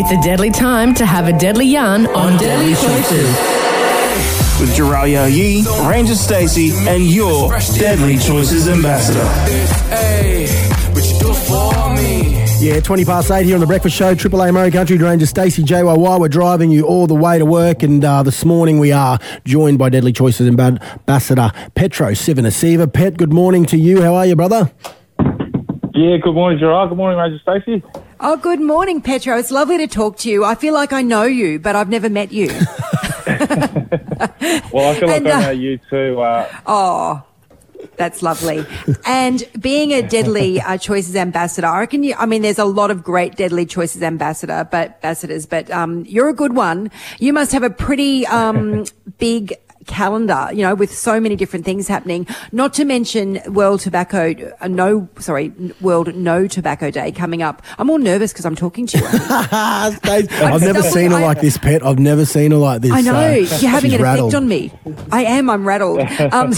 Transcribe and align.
It's 0.00 0.12
a 0.12 0.22
deadly 0.22 0.50
time 0.50 0.94
to 0.94 1.04
have 1.04 1.26
a 1.26 1.36
deadly 1.36 1.66
yarn 1.66 2.06
on 2.06 2.38
Deadly 2.38 2.72
Choices. 2.74 3.28
With 4.60 4.72
Jeralia 4.76 5.28
Yee, 5.28 5.64
Ranger 5.90 6.14
Stacey, 6.14 6.70
and 6.88 7.02
your 7.02 7.50
Deadly 7.76 8.16
Choices 8.16 8.68
ambassador. 8.68 9.24
Yeah, 12.64 12.78
20 12.78 13.04
past 13.06 13.32
8 13.32 13.44
here 13.44 13.54
on 13.56 13.60
The 13.60 13.66
Breakfast 13.66 13.96
Show. 13.96 14.14
Triple 14.14 14.40
A 14.42 14.50
Murri 14.50 14.72
Country 14.72 14.96
Ranger 14.98 15.26
Stacey 15.26 15.64
JYY. 15.64 16.20
We're 16.20 16.28
driving 16.28 16.70
you 16.70 16.86
all 16.86 17.08
the 17.08 17.16
way 17.16 17.40
to 17.40 17.44
work. 17.44 17.82
And 17.82 18.04
uh, 18.04 18.22
this 18.22 18.44
morning 18.44 18.78
we 18.78 18.92
are 18.92 19.18
joined 19.44 19.80
by 19.80 19.88
Deadly 19.88 20.12
Choices 20.12 20.46
Ambassador 20.46 21.50
Petro 21.74 22.12
Civoniceva. 22.12 22.92
Pet, 22.92 23.16
good 23.16 23.32
morning 23.32 23.66
to 23.66 23.76
you. 23.76 24.02
How 24.02 24.14
are 24.14 24.26
you, 24.26 24.36
brother? 24.36 24.70
Yeah, 25.92 26.18
good 26.22 26.34
morning, 26.34 26.60
Gerard. 26.60 26.88
Good 26.90 26.98
morning, 26.98 27.18
Ranger 27.18 27.40
Stacey. 27.42 27.82
Oh, 28.20 28.36
good 28.36 28.60
morning, 28.60 29.00
Petro. 29.00 29.38
It's 29.38 29.50
lovely 29.50 29.78
to 29.78 29.86
talk 29.86 30.16
to 30.18 30.30
you. 30.30 30.44
I 30.44 30.54
feel 30.56 30.74
like 30.74 30.92
I 30.92 31.02
know 31.02 31.22
you, 31.22 31.58
but 31.58 31.76
I've 31.76 31.88
never 31.88 32.08
met 32.10 32.32
you. 32.32 32.48
Well, 34.72 34.90
I 34.90 34.98
feel 34.98 35.08
like 35.08 35.16
And, 35.18 35.28
I 35.28 35.30
uh, 35.32 35.40
know 35.40 35.50
you 35.50 35.78
too. 35.90 36.20
Uh, 36.20 36.48
oh, 36.66 37.22
that's 37.96 38.22
lovely. 38.22 38.64
and 39.06 39.42
being 39.60 39.92
a 39.92 40.02
Deadly 40.02 40.60
uh, 40.66 40.76
Choices 40.76 41.14
ambassador, 41.16 41.66
I 41.66 41.80
reckon 41.80 42.02
you, 42.02 42.14
I 42.18 42.26
mean, 42.26 42.42
there's 42.42 42.58
a 42.58 42.64
lot 42.64 42.90
of 42.90 43.02
great 43.04 43.36
Deadly 43.36 43.64
Choices 43.66 44.02
ambassador, 44.02 44.66
but 44.70 44.94
ambassadors, 44.96 45.46
but, 45.46 45.70
um, 45.70 46.04
you're 46.06 46.28
a 46.28 46.34
good 46.34 46.54
one. 46.56 46.90
You 47.18 47.32
must 47.32 47.52
have 47.52 47.62
a 47.62 47.70
pretty, 47.70 48.26
um, 48.26 48.84
big 49.18 49.54
calendar, 49.88 50.48
you 50.52 50.62
know, 50.62 50.74
with 50.76 50.96
so 50.96 51.18
many 51.18 51.34
different 51.34 51.64
things 51.64 51.88
happening, 51.88 52.26
not 52.52 52.72
to 52.74 52.84
mention 52.84 53.40
World 53.48 53.80
Tobacco, 53.80 54.34
uh, 54.60 54.68
no, 54.68 55.08
sorry, 55.18 55.48
World 55.80 56.14
No 56.14 56.46
Tobacco 56.46 56.90
Day 56.92 57.10
coming 57.10 57.42
up. 57.42 57.62
I'm 57.78 57.90
all 57.90 57.98
nervous 57.98 58.32
because 58.32 58.44
I'm 58.44 58.54
talking 58.54 58.86
to 58.86 58.98
you. 58.98 59.04
I've 59.52 60.60
never 60.62 60.82
so- 60.82 60.90
seen 60.90 61.10
her 61.10 61.16
I- 61.16 61.22
like 61.22 61.40
this, 61.40 61.58
Pet. 61.58 61.84
I've 61.84 61.98
never 61.98 62.24
seen 62.24 62.50
her 62.52 62.56
like 62.58 62.82
this. 62.82 62.92
I 62.92 63.00
know 63.00 63.14
uh, 63.16 63.34
you're 63.34 63.70
having 63.70 63.94
an 63.94 64.02
rattled. 64.02 64.32
effect 64.34 64.42
on 64.42 64.48
me. 64.48 64.72
I 65.10 65.24
am. 65.24 65.50
I'm 65.50 65.66
rattled. 65.66 66.00
Um, 66.38 66.52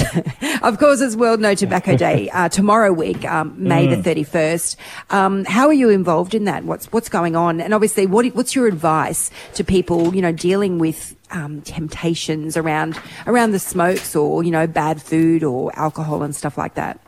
of 0.62 0.78
course, 0.78 1.00
it's 1.00 1.14
World 1.16 1.40
No 1.40 1.54
Tobacco 1.54 1.96
Day 1.96 2.28
uh, 2.30 2.48
tomorrow 2.48 2.92
week, 2.92 3.24
um, 3.24 3.54
May 3.56 3.86
Mm. 3.86 3.96
the 3.96 4.02
thirty 4.02 4.24
first. 4.24 4.76
Um, 5.10 5.44
how 5.44 5.68
are 5.68 5.72
you 5.72 5.88
involved 5.90 6.34
in 6.34 6.44
that? 6.44 6.64
What's 6.64 6.86
what's 6.92 7.08
going 7.08 7.36
on? 7.36 7.60
And 7.60 7.72
obviously, 7.72 8.06
what 8.06 8.26
what's 8.34 8.54
your 8.54 8.66
advice 8.66 9.30
to 9.54 9.64
people? 9.64 10.14
You 10.14 10.22
know, 10.22 10.32
dealing 10.32 10.78
with 10.78 11.14
um, 11.30 11.62
temptations 11.62 12.56
around 12.56 12.98
around 13.26 13.52
the 13.52 13.58
smokes 13.58 14.14
or 14.16 14.42
you 14.42 14.50
know 14.50 14.66
bad 14.66 15.00
food 15.02 15.42
or 15.42 15.70
alcohol 15.78 16.22
and 16.22 16.34
stuff 16.34 16.58
like 16.58 16.74
that. 16.74 17.00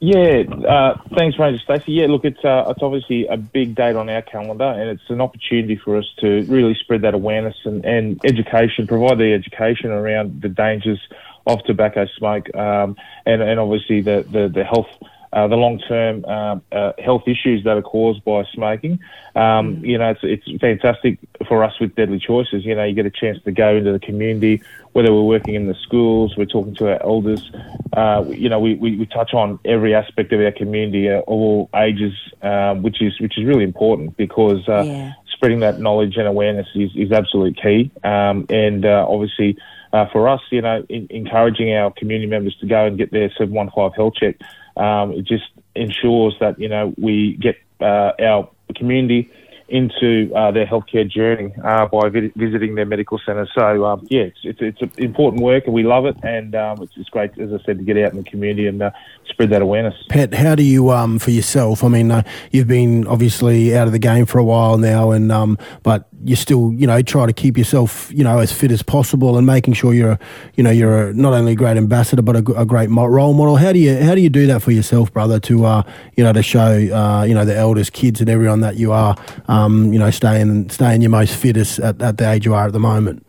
yeah, 0.00 0.42
uh, 0.68 0.98
thanks, 1.16 1.38
Ranger 1.38 1.62
Stacey. 1.62 1.92
Yeah, 1.92 2.06
look, 2.06 2.24
it's 2.24 2.44
uh, 2.44 2.64
it's 2.68 2.82
obviously 2.82 3.26
a 3.28 3.36
big 3.36 3.76
date 3.76 3.94
on 3.94 4.08
our 4.08 4.22
calendar, 4.22 4.64
and 4.64 4.90
it's 4.90 5.08
an 5.08 5.20
opportunity 5.20 5.76
for 5.76 5.96
us 5.96 6.06
to 6.18 6.44
really 6.48 6.74
spread 6.74 7.02
that 7.02 7.14
awareness 7.14 7.54
and, 7.64 7.84
and 7.84 8.20
education, 8.24 8.86
provide 8.88 9.18
the 9.18 9.32
education 9.32 9.90
around 9.90 10.42
the 10.42 10.48
dangers 10.48 11.00
of 11.46 11.62
tobacco 11.64 12.06
smoke, 12.16 12.52
um, 12.56 12.96
and 13.26 13.42
and 13.42 13.60
obviously 13.60 14.00
the 14.00 14.26
the, 14.30 14.48
the 14.48 14.64
health. 14.64 14.88
Uh, 15.32 15.48
the 15.48 15.56
long-term 15.56 16.24
uh, 16.26 16.56
uh, 16.72 16.92
health 17.02 17.22
issues 17.26 17.64
that 17.64 17.76
are 17.76 17.82
caused 17.82 18.22
by 18.24 18.44
smoking, 18.52 18.98
um, 19.34 19.82
you 19.82 19.96
know, 19.96 20.10
it's 20.10 20.20
it's 20.22 20.60
fantastic 20.60 21.18
for 21.48 21.64
us 21.64 21.72
with 21.80 21.94
Deadly 21.94 22.18
Choices. 22.18 22.64
You 22.66 22.74
know, 22.74 22.84
you 22.84 22.94
get 22.94 23.06
a 23.06 23.10
chance 23.10 23.38
to 23.44 23.52
go 23.52 23.76
into 23.76 23.92
the 23.92 23.98
community, 23.98 24.62
whether 24.92 25.12
we're 25.12 25.22
working 25.22 25.54
in 25.54 25.66
the 25.68 25.74
schools, 25.82 26.34
we're 26.36 26.44
talking 26.44 26.74
to 26.76 26.88
our 26.92 27.02
elders. 27.02 27.50
Uh, 27.94 28.24
you 28.28 28.48
know, 28.48 28.60
we, 28.60 28.74
we, 28.74 28.96
we 28.96 29.06
touch 29.06 29.32
on 29.32 29.58
every 29.64 29.94
aspect 29.94 30.32
of 30.32 30.40
our 30.40 30.52
community, 30.52 31.08
uh, 31.08 31.20
all 31.20 31.70
ages, 31.74 32.12
um, 32.42 32.82
which 32.82 33.00
is 33.00 33.18
which 33.20 33.38
is 33.38 33.44
really 33.46 33.64
important 33.64 34.16
because 34.16 34.68
uh, 34.68 34.84
Yeah. 34.84 35.12
spreading 35.32 35.60
that 35.60 35.80
knowledge 35.80 36.16
and 36.18 36.26
awareness 36.28 36.68
is, 36.74 36.90
is 36.94 37.10
absolute 37.10 37.56
key. 37.60 37.90
Um, 38.04 38.46
and 38.50 38.84
uh, 38.84 39.06
obviously, 39.08 39.56
uh, 39.92 40.06
for 40.12 40.28
us, 40.28 40.40
you 40.50 40.62
know, 40.62 40.84
in, 40.88 41.06
encouraging 41.10 41.72
our 41.74 41.90
community 41.90 42.26
members 42.28 42.56
to 42.60 42.66
go 42.66 42.86
and 42.86 42.96
get 42.98 43.10
their 43.10 43.30
715 43.38 43.92
health 43.96 44.14
check, 44.14 44.36
um, 44.76 45.12
it 45.12 45.24
just 45.24 45.44
ensures 45.74 46.34
that, 46.40 46.58
you 46.58 46.68
know, 46.68 46.94
we 46.98 47.34
get 47.34 47.56
uh, 47.80 48.12
our 48.20 48.48
community 48.74 49.30
into 49.68 50.32
uh, 50.34 50.50
their 50.50 50.66
healthcare 50.66 51.08
journey 51.08 51.54
uh, 51.64 51.86
by 51.86 52.08
vi- 52.08 52.32
visiting 52.36 52.74
their 52.74 52.86
medical 52.86 53.18
centre. 53.24 53.48
So, 53.54 53.84
um, 53.84 54.06
yeah, 54.10 54.22
it's, 54.22 54.38
it's, 54.44 54.60
it's 54.60 54.82
an 54.82 54.92
important 54.98 55.42
work 55.42 55.64
and 55.66 55.74
we 55.74 55.82
love 55.82 56.06
it. 56.06 56.16
And 56.22 56.54
um, 56.54 56.82
it's, 56.82 56.92
it's 56.96 57.08
great, 57.08 57.38
as 57.38 57.52
I 57.52 57.64
said, 57.64 57.78
to 57.78 57.84
get 57.84 57.96
out 57.98 58.12
in 58.12 58.18
the 58.18 58.24
community 58.28 58.66
and 58.66 58.82
uh, 58.82 58.90
spread 59.26 59.50
that 59.50 59.62
awareness. 59.62 59.94
Pet, 60.08 60.34
how 60.34 60.54
do 60.54 60.62
you, 60.62 60.90
um, 60.90 61.18
for 61.18 61.30
yourself? 61.30 61.82
I 61.84 61.88
mean, 61.88 62.10
uh, 62.10 62.22
you've 62.50 62.68
been 62.68 63.06
obviously 63.06 63.76
out 63.76 63.86
of 63.86 63.92
the 63.92 63.98
game 63.98 64.26
for 64.26 64.38
a 64.38 64.44
while 64.44 64.78
now, 64.78 65.10
and 65.10 65.32
um, 65.32 65.58
but 65.82 66.08
you 66.24 66.36
still, 66.36 66.72
you 66.74 66.86
know, 66.86 67.02
try 67.02 67.26
to 67.26 67.32
keep 67.32 67.58
yourself, 67.58 68.12
you 68.12 68.22
know, 68.22 68.38
as 68.38 68.52
fit 68.52 68.70
as 68.70 68.82
possible, 68.82 69.36
and 69.36 69.46
making 69.46 69.74
sure 69.74 69.92
you're, 69.94 70.18
you 70.54 70.62
know, 70.62 70.70
you're 70.70 71.08
a, 71.08 71.14
not 71.14 71.32
only 71.32 71.52
a 71.52 71.54
great 71.56 71.76
ambassador 71.76 72.22
but 72.22 72.36
a 72.36 72.42
great 72.64 72.90
mo- 72.90 73.06
role 73.06 73.34
model. 73.34 73.56
How 73.56 73.72
do 73.72 73.78
you, 73.78 73.96
how 73.96 74.14
do 74.14 74.20
you 74.20 74.30
do 74.30 74.46
that 74.46 74.62
for 74.62 74.70
yourself, 74.70 75.12
brother? 75.12 75.40
To, 75.40 75.64
uh, 75.64 75.82
you 76.16 76.22
know, 76.24 76.32
to 76.32 76.42
show, 76.42 76.60
uh, 76.60 77.24
you 77.24 77.34
know, 77.34 77.44
the 77.44 77.56
elders, 77.56 77.90
kids, 77.90 78.20
and 78.20 78.30
everyone 78.30 78.60
that 78.60 78.76
you 78.76 78.92
are, 78.92 79.16
um, 79.52 79.92
you 79.92 79.98
know, 79.98 80.10
staying, 80.10 80.70
staying 80.70 81.02
your 81.02 81.10
most 81.10 81.34
fittest 81.36 81.78
at, 81.78 82.00
at 82.00 82.16
the 82.16 82.30
age 82.30 82.46
you 82.46 82.54
are 82.54 82.66
at 82.66 82.72
the 82.72 82.80
moment. 82.80 83.26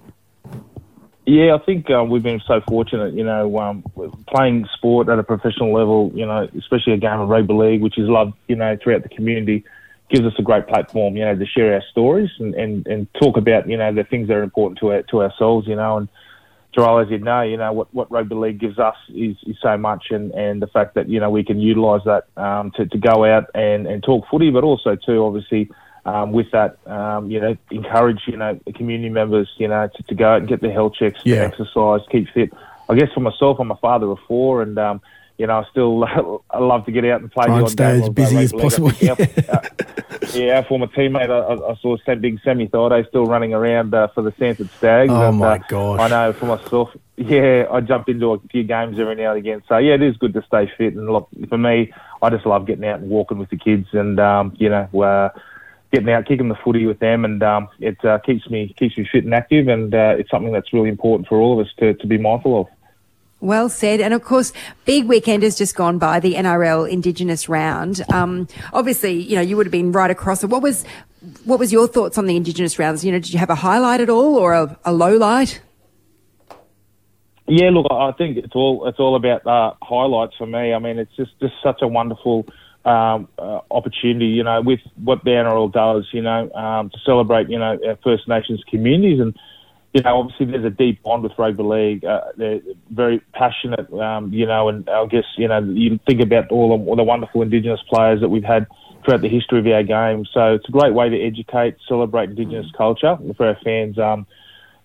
Yeah, 1.25 1.55
I 1.55 1.59
think 1.65 1.89
um, 1.89 2.09
we've 2.09 2.23
been 2.23 2.41
so 2.45 2.61
fortunate, 2.67 3.13
you 3.13 3.23
know, 3.23 3.57
um, 3.57 3.83
playing 4.27 4.67
sport 4.75 5.07
at 5.09 5.19
a 5.19 5.23
professional 5.23 5.73
level, 5.73 6.11
you 6.13 6.25
know, 6.25 6.49
especially 6.57 6.93
a 6.93 6.97
game 6.97 7.19
of 7.19 7.29
rugby 7.29 7.53
league, 7.53 7.81
which 7.81 7.97
is 7.97 8.09
loved, 8.09 8.33
you 8.47 8.55
know, 8.55 8.77
throughout 8.81 9.03
the 9.03 9.09
community, 9.09 9.63
gives 10.09 10.25
us 10.25 10.33
a 10.37 10.41
great 10.41 10.67
platform, 10.67 11.15
you 11.15 11.23
know, 11.23 11.35
to 11.35 11.45
share 11.45 11.73
our 11.73 11.83
stories 11.91 12.29
and, 12.39 12.53
and, 12.55 12.85
and 12.87 13.07
talk 13.13 13.37
about, 13.37 13.69
you 13.69 13.77
know, 13.77 13.93
the 13.93 14.03
things 14.03 14.27
that 14.27 14.35
are 14.35 14.43
important 14.43 14.79
to 14.79 14.91
our, 14.91 15.01
to 15.03 15.21
ourselves, 15.21 15.65
you 15.67 15.75
know, 15.75 15.97
and 15.97 16.09
Gerald, 16.75 17.05
as 17.05 17.11
you 17.11 17.19
know, 17.19 17.41
you 17.41 17.55
know, 17.55 17.71
what, 17.71 17.93
what 17.93 18.11
rugby 18.11 18.35
league 18.35 18.59
gives 18.59 18.79
us 18.79 18.95
is, 19.09 19.37
is 19.45 19.55
so 19.61 19.77
much 19.77 20.07
and, 20.09 20.31
and 20.31 20.61
the 20.61 20.67
fact 20.67 20.95
that, 20.95 21.07
you 21.07 21.19
know, 21.19 21.29
we 21.29 21.43
can 21.43 21.59
utilise 21.59 22.01
that 22.05 22.25
um, 22.35 22.71
to, 22.71 22.85
to 22.85 22.97
go 22.97 23.23
out 23.23 23.45
and, 23.53 23.87
and 23.87 24.03
talk 24.03 24.25
footy, 24.29 24.49
but 24.49 24.63
also 24.63 24.95
too, 24.95 25.23
obviously, 25.23 25.69
um, 26.05 26.31
with 26.31 26.51
that, 26.51 26.77
um, 26.87 27.31
you 27.31 27.39
know, 27.39 27.55
encourage, 27.71 28.21
you 28.27 28.37
know, 28.37 28.59
the 28.65 28.73
community 28.73 29.09
members, 29.09 29.49
you 29.57 29.67
know, 29.67 29.89
to, 29.95 30.03
to 30.03 30.15
go 30.15 30.33
out 30.33 30.39
and 30.39 30.47
get 30.47 30.61
their 30.61 30.73
health 30.73 30.93
checks, 30.95 31.19
Yeah. 31.23 31.37
exercise, 31.37 32.01
keep 32.11 32.29
fit. 32.29 32.51
I 32.89 32.95
guess 32.95 33.11
for 33.13 33.21
myself, 33.21 33.59
I'm 33.59 33.71
a 33.71 33.77
father 33.77 34.09
of 34.11 34.19
four 34.27 34.61
and, 34.61 34.77
um, 34.77 35.01
you 35.37 35.47
know, 35.47 35.59
I 35.59 35.63
still 35.71 36.03
I 36.51 36.59
love 36.59 36.85
to 36.85 36.91
get 36.91 37.05
out 37.05 37.21
and 37.21 37.31
play. 37.31 37.45
Try 37.45 37.59
and 37.59 37.69
stay 37.69 37.99
as 37.99 38.07
uh, 38.07 38.11
busy 38.11 38.37
as 38.37 38.53
possible. 38.53 38.89
uh, 39.09 39.61
yeah, 40.33 40.57
our 40.57 40.63
former 40.63 40.87
teammate, 40.87 41.29
I, 41.29 41.71
I- 41.71 41.75
saw 41.75 41.97
Sam, 42.05 42.21
big 42.21 42.39
Sammy 42.43 42.67
Thaiday 42.67 43.07
still 43.07 43.25
running 43.25 43.53
around 43.53 43.93
uh, 43.93 44.07
for 44.09 44.21
the 44.21 44.33
Sanford 44.37 44.69
Stags. 44.77 45.11
Oh, 45.11 45.29
and, 45.29 45.39
my 45.39 45.55
uh, 45.55 45.59
gosh. 45.67 45.99
I 45.99 46.07
know 46.07 46.33
for 46.33 46.45
myself, 46.45 46.95
yeah, 47.17 47.65
I 47.71 47.81
jump 47.81 48.09
into 48.09 48.33
a 48.33 48.39
few 48.51 48.63
games 48.63 48.99
every 48.99 49.15
now 49.15 49.31
and 49.31 49.39
again. 49.39 49.63
So 49.67 49.77
yeah, 49.77 49.95
it 49.95 50.01
is 50.01 50.17
good 50.17 50.33
to 50.33 50.43
stay 50.43 50.71
fit. 50.77 50.93
And 50.95 51.11
look, 51.11 51.29
for 51.49 51.57
me, 51.57 51.91
I 52.21 52.29
just 52.29 52.45
love 52.45 52.65
getting 52.67 52.85
out 52.85 52.99
and 52.99 53.09
walking 53.09 53.37
with 53.37 53.49
the 53.49 53.57
kids, 53.57 53.87
and 53.91 54.19
um, 54.19 54.53
you 54.57 54.69
know, 54.69 54.87
uh, 55.01 55.29
getting 55.93 56.09
out, 56.09 56.25
kicking 56.25 56.49
the 56.49 56.55
footy 56.55 56.85
with 56.85 56.99
them, 56.99 57.23
and 57.23 57.41
um, 57.43 57.69
it 57.79 58.03
uh, 58.03 58.17
keeps 58.19 58.49
me 58.49 58.73
keeps 58.77 58.97
me 58.97 59.07
fit 59.09 59.23
and 59.23 59.33
active. 59.33 59.67
And 59.67 59.93
uh, 59.93 60.15
it's 60.17 60.29
something 60.29 60.51
that's 60.51 60.73
really 60.73 60.89
important 60.89 61.29
for 61.29 61.37
all 61.37 61.59
of 61.59 61.65
us 61.65 61.71
to, 61.79 61.93
to 61.93 62.07
be 62.07 62.17
mindful 62.17 62.61
of. 62.61 62.67
Well 63.39 63.69
said. 63.69 64.01
And 64.01 64.13
of 64.13 64.23
course, 64.23 64.53
big 64.85 65.05
weekend 65.05 65.43
has 65.43 65.57
just 65.57 65.75
gone 65.75 65.99
by, 65.99 66.19
the 66.19 66.33
NRL 66.35 66.89
Indigenous 66.89 67.47
round. 67.47 68.01
Um, 68.11 68.47
obviously, 68.71 69.21
you 69.21 69.35
know, 69.35 69.41
you 69.41 69.57
would 69.57 69.65
have 69.65 69.71
been 69.71 69.91
right 69.91 70.09
across 70.09 70.43
it. 70.43 70.49
What 70.49 70.61
was, 70.61 70.85
what 71.43 71.59
was 71.59 71.71
your 71.71 71.87
thoughts 71.87 72.17
on 72.17 72.25
the 72.25 72.37
Indigenous 72.37 72.79
rounds? 72.79 73.03
You 73.03 73.11
know, 73.11 73.19
did 73.19 73.33
you 73.33 73.39
have 73.39 73.49
a 73.49 73.55
highlight 73.55 73.99
at 73.99 74.09
all 74.09 74.37
or 74.37 74.53
a, 74.53 74.79
a 74.85 74.93
low 74.93 75.17
light? 75.17 75.61
Yeah, 77.45 77.71
look, 77.71 77.87
I 77.91 78.13
think 78.13 78.37
it's 78.37 78.55
all 78.55 78.87
it's 78.87 78.99
all 78.99 79.17
about 79.17 79.45
uh, 79.45 79.73
highlights 79.81 80.35
for 80.37 80.47
me. 80.47 80.73
I 80.73 80.79
mean, 80.79 80.97
it's 80.97 81.13
just 81.17 81.37
just 81.41 81.53
such 81.61 81.81
a 81.81 81.87
wonderful 81.87 82.45
um, 82.85 83.27
uh, 83.37 83.61
opportunity, 83.71 84.27
you 84.27 84.43
know, 84.43 84.61
with 84.61 84.79
what 85.03 85.23
the 85.23 85.31
NRL 85.31 85.71
does, 85.71 86.07
you 86.11 86.21
know, 86.21 86.51
um, 86.53 86.89
to 86.89 86.97
celebrate, 87.05 87.49
you 87.49 87.59
know, 87.59 87.77
our 87.85 87.97
First 88.03 88.27
Nations 88.27 88.63
communities 88.69 89.19
and. 89.19 89.37
You 89.95 90.01
know, 90.01 90.21
obviously 90.21 90.47
there's 90.47 90.65
a 90.65 90.71
deep 90.71 91.03
bond 91.03 91.21
with 91.21 91.33
rugby 91.37 91.61
league. 91.61 92.03
Uh, 92.03 92.21
they're 92.35 92.61
very 92.89 93.19
passionate, 93.31 93.93
um, 93.93 94.33
you 94.33 94.47
know, 94.47 94.67
and 94.67 94.89
I 94.89 95.05
guess, 95.05 95.25
you 95.37 95.47
know, 95.47 95.59
you 95.59 95.99
think 96.07 96.19
about 96.19 96.49
all 96.49 96.75
the, 96.75 96.83
all 96.83 96.95
the 96.95 97.03
wonderful 97.03 97.43
Indigenous 97.43 97.79
players 97.87 98.19
that 98.21 98.29
we've 98.29 98.43
had 98.43 98.65
throughout 99.05 99.21
the 99.21 99.29
history 99.29 99.59
of 99.59 99.67
our 99.67 99.83
game. 99.83 100.25
So 100.33 100.55
it's 100.55 100.67
a 100.67 100.71
great 100.71 100.95
way 100.95 101.09
to 101.09 101.21
educate, 101.21 101.75
celebrate 101.87 102.31
Indigenous 102.31 102.71
culture 102.75 103.19
for 103.37 103.45
our 103.45 103.57
fans. 103.63 103.99
Um, 103.99 104.25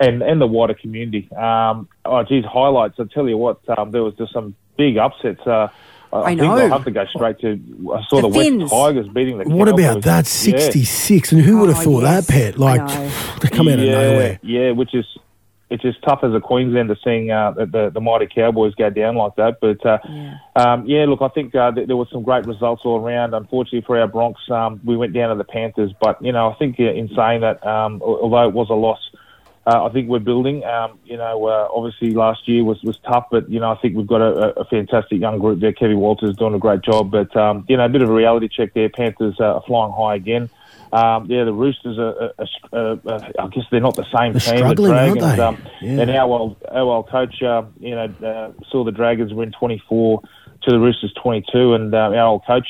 and, 0.00 0.22
and 0.22 0.40
the 0.40 0.46
wider 0.46 0.74
community. 0.74 1.28
Um, 1.32 1.88
oh, 2.04 2.22
geez, 2.22 2.44
highlights. 2.44 2.96
I 2.98 3.04
tell 3.12 3.28
you 3.28 3.36
what, 3.36 3.60
um, 3.76 3.90
there 3.90 4.02
was 4.02 4.14
just 4.14 4.32
some 4.32 4.54
big 4.76 4.96
upsets. 4.96 5.44
Uh, 5.46 5.68
I, 6.12 6.20
I 6.20 6.26
think 6.28 6.40
know. 6.40 6.56
I'll 6.56 6.68
have 6.70 6.84
to 6.84 6.90
go 6.90 7.04
straight 7.06 7.38
to. 7.40 7.60
I 7.94 8.02
saw 8.08 8.20
The 8.22 8.28
the, 8.30 8.58
West 8.60 8.72
Tigers 8.72 9.08
beating 9.08 9.38
the. 9.38 9.44
What 9.44 9.68
about 9.68 10.02
Cowboys. 10.02 10.04
that? 10.04 10.46
Yeah. 10.46 10.58
66. 10.58 11.32
And 11.32 11.40
who 11.42 11.58
would 11.60 11.68
have 11.68 11.78
Oh, 11.78 11.82
thought 11.82 12.02
yes. 12.04 12.26
that, 12.26 12.32
Pet? 12.32 12.58
Like, 12.58 12.86
to 13.40 13.48
come 13.50 13.68
out 13.68 13.78
of 13.78 13.84
nowhere. 13.84 14.38
Yeah, 14.42 14.70
which 14.72 14.94
is 14.94 15.04
it's 15.70 15.82
just 15.82 16.00
tough 16.02 16.20
as 16.22 16.32
a 16.32 16.40
Queenslander 16.40 16.96
seeing 17.04 17.30
uh, 17.30 17.50
the, 17.50 17.66
the 17.66 17.90
the 17.94 18.00
mighty 18.00 18.26
Cowboys 18.26 18.74
go 18.74 18.88
down 18.88 19.16
like 19.16 19.36
that. 19.36 19.58
But 19.60 19.84
uh, 19.84 19.98
Yeah. 20.08 20.34
um, 20.56 20.86
yeah, 20.86 21.04
look, 21.04 21.20
I 21.20 21.28
think 21.28 21.54
uh, 21.54 21.72
th- 21.72 21.86
there 21.86 21.96
were 21.96 22.06
some 22.10 22.22
great 22.22 22.46
results 22.46 22.82
all 22.86 22.98
around. 23.04 23.34
Unfortunately 23.34 23.82
for 23.86 24.00
our 24.00 24.08
Bronx, 24.08 24.40
um, 24.50 24.80
we 24.84 24.96
went 24.96 25.12
down 25.12 25.28
to 25.28 25.34
the 25.36 25.44
Panthers. 25.44 25.92
But 26.00 26.22
you 26.24 26.32
know, 26.32 26.50
I 26.50 26.54
think 26.54 26.80
uh, 26.80 26.84
in 26.84 27.08
saying 27.14 27.42
that, 27.42 27.64
um, 27.66 28.00
although 28.02 28.48
it 28.48 28.54
was 28.54 28.68
a 28.70 28.74
loss. 28.74 28.98
Uh, 29.68 29.84
I 29.84 29.90
think 29.90 30.08
we're 30.08 30.18
building. 30.18 30.64
Um, 30.64 30.98
you 31.04 31.18
know, 31.18 31.44
uh, 31.44 31.68
obviously 31.74 32.14
last 32.14 32.48
year 32.48 32.64
was, 32.64 32.82
was 32.82 32.96
tough, 33.06 33.26
but 33.30 33.50
you 33.50 33.60
know 33.60 33.70
I 33.70 33.76
think 33.76 33.96
we've 33.96 34.06
got 34.06 34.22
a, 34.22 34.58
a 34.60 34.64
fantastic 34.64 35.20
young 35.20 35.38
group 35.38 35.60
there. 35.60 35.74
Kevin 35.74 35.98
Walters 35.98 36.34
doing 36.36 36.54
a 36.54 36.58
great 36.58 36.80
job, 36.80 37.10
but 37.10 37.36
um, 37.36 37.66
you 37.68 37.76
know 37.76 37.84
a 37.84 37.88
bit 37.90 38.00
of 38.00 38.08
a 38.08 38.12
reality 38.12 38.48
check 38.48 38.72
there. 38.72 38.88
Panthers 38.88 39.36
uh, 39.38 39.56
are 39.56 39.62
flying 39.66 39.92
high 39.92 40.14
again. 40.14 40.48
Um, 40.90 41.26
yeah, 41.30 41.44
the 41.44 41.52
Roosters 41.52 41.98
are, 41.98 42.32
are, 42.38 42.46
are, 42.72 43.00
are, 43.12 43.30
I 43.38 43.48
guess 43.48 43.64
they're 43.70 43.80
not 43.80 43.94
the 43.94 44.06
same 44.16 44.32
They're 44.32 44.40
team. 44.40 44.56
struggling, 44.56 45.18
the 45.18 45.24
aren't 45.26 45.36
they? 45.36 45.42
Um, 45.42 45.58
Yeah. 45.82 46.00
And 46.00 46.10
our 46.12 46.30
old, 46.30 46.56
our 46.70 46.78
old 46.78 47.10
coach, 47.10 47.42
uh, 47.42 47.64
you 47.78 47.94
know, 47.94 48.04
uh, 48.24 48.52
saw 48.70 48.84
the 48.84 48.92
Dragons 48.92 49.34
win 49.34 49.52
24 49.52 50.22
to 50.62 50.70
the 50.70 50.78
Roosters 50.78 51.12
22, 51.22 51.74
and 51.74 51.94
uh, 51.94 51.98
our 51.98 52.26
old 52.26 52.46
coach, 52.46 52.66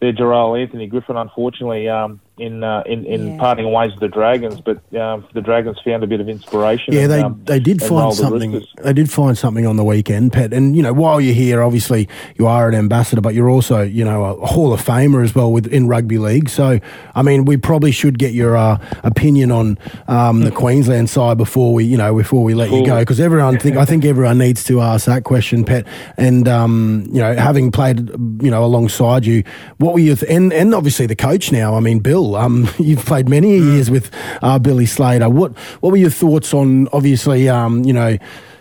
there, 0.00 0.12
Gerald 0.12 0.56
Anthony 0.56 0.86
Griffin, 0.86 1.16
unfortunately, 1.16 1.88
um, 1.88 2.20
in 2.38 2.62
uh, 2.64 2.82
in, 2.86 3.04
in 3.06 3.28
Yeah. 3.28 3.38
parting 3.38 3.70
ways 3.72 3.90
with 3.92 4.00
the 4.00 4.08
Dragons, 4.08 4.60
but 4.60 4.78
um, 4.98 5.26
the 5.34 5.40
Dragons 5.40 5.78
found 5.84 6.02
a 6.04 6.06
bit 6.06 6.20
of 6.20 6.28
inspiration. 6.28 6.94
Yeah, 6.94 7.02
and, 7.02 7.12
they 7.12 7.20
um, 7.20 7.40
they 7.44 7.60
did 7.60 7.80
find 7.80 7.92
rolled 7.92 8.12
the 8.12 8.22
something. 8.22 8.64
They 8.82 8.92
did 8.92 9.10
find 9.10 9.36
something 9.36 9.66
on 9.66 9.76
the 9.76 9.84
weekend, 9.84 10.32
Pet. 10.32 10.52
And 10.52 10.76
you 10.76 10.82
know, 10.82 10.92
while 10.92 11.20
you're 11.20 11.34
here, 11.34 11.62
obviously 11.62 12.08
you 12.36 12.46
are 12.46 12.68
an 12.68 12.74
ambassador, 12.74 13.20
but 13.20 13.34
you're 13.34 13.50
also 13.50 13.82
you 13.82 14.04
know 14.04 14.24
a 14.24 14.46
Hall 14.46 14.72
of 14.72 14.80
Famer 14.84 15.24
as 15.24 15.34
well 15.34 15.52
with 15.52 15.66
in 15.66 15.88
rugby 15.88 16.18
league. 16.18 16.48
So, 16.48 16.78
I 17.14 17.22
mean, 17.22 17.44
we 17.44 17.56
probably 17.56 17.90
should 17.92 18.18
get 18.18 18.32
your 18.32 18.56
uh, 18.56 18.78
opinion 19.04 19.50
on 19.50 19.78
um, 20.06 20.40
the 20.42 20.50
Queensland 20.50 21.10
side 21.10 21.38
before 21.38 21.74
we 21.74 21.84
you 21.84 21.96
know 21.96 22.14
before 22.14 22.42
we 22.44 22.54
let 22.54 22.70
you 22.70 22.84
go 22.84 23.00
because 23.00 23.20
everyone 23.20 23.58
think 23.58 23.76
I 23.76 23.84
think 23.84 24.04
everyone 24.04 24.38
needs 24.38 24.64
to 24.64 24.80
ask 24.80 25.06
that 25.06 25.24
question, 25.24 25.64
Pet. 25.64 25.86
And 26.16 26.48
um, 26.48 27.06
you 27.12 27.20
know, 27.20 27.34
having 27.34 27.70
played 27.72 28.08
you 28.42 28.50
know 28.50 28.64
alongside 28.64 29.26
you, 29.26 29.42
what 29.78 29.94
were 29.94 30.00
you 30.00 30.14
th- 30.16 30.30
and 30.30 30.52
and 30.52 30.74
obviously 30.74 31.06
the 31.06 31.16
coach 31.16 31.50
now. 31.52 31.74
I 31.74 31.80
mean, 31.80 31.98
Bill, 31.98 32.27
um, 32.36 32.68
you've 32.78 33.04
played 33.04 33.28
many 33.28 33.58
years 33.58 33.90
with 33.90 34.10
uh, 34.42 34.58
Billy 34.58 34.86
Slater. 34.86 35.28
What 35.28 35.56
what 35.80 35.90
were 35.90 35.96
your 35.96 36.10
thoughts 36.10 36.54
on 36.54 36.88
obviously 36.88 37.48
um, 37.48 37.84
you 37.84 37.92
know 37.92 38.18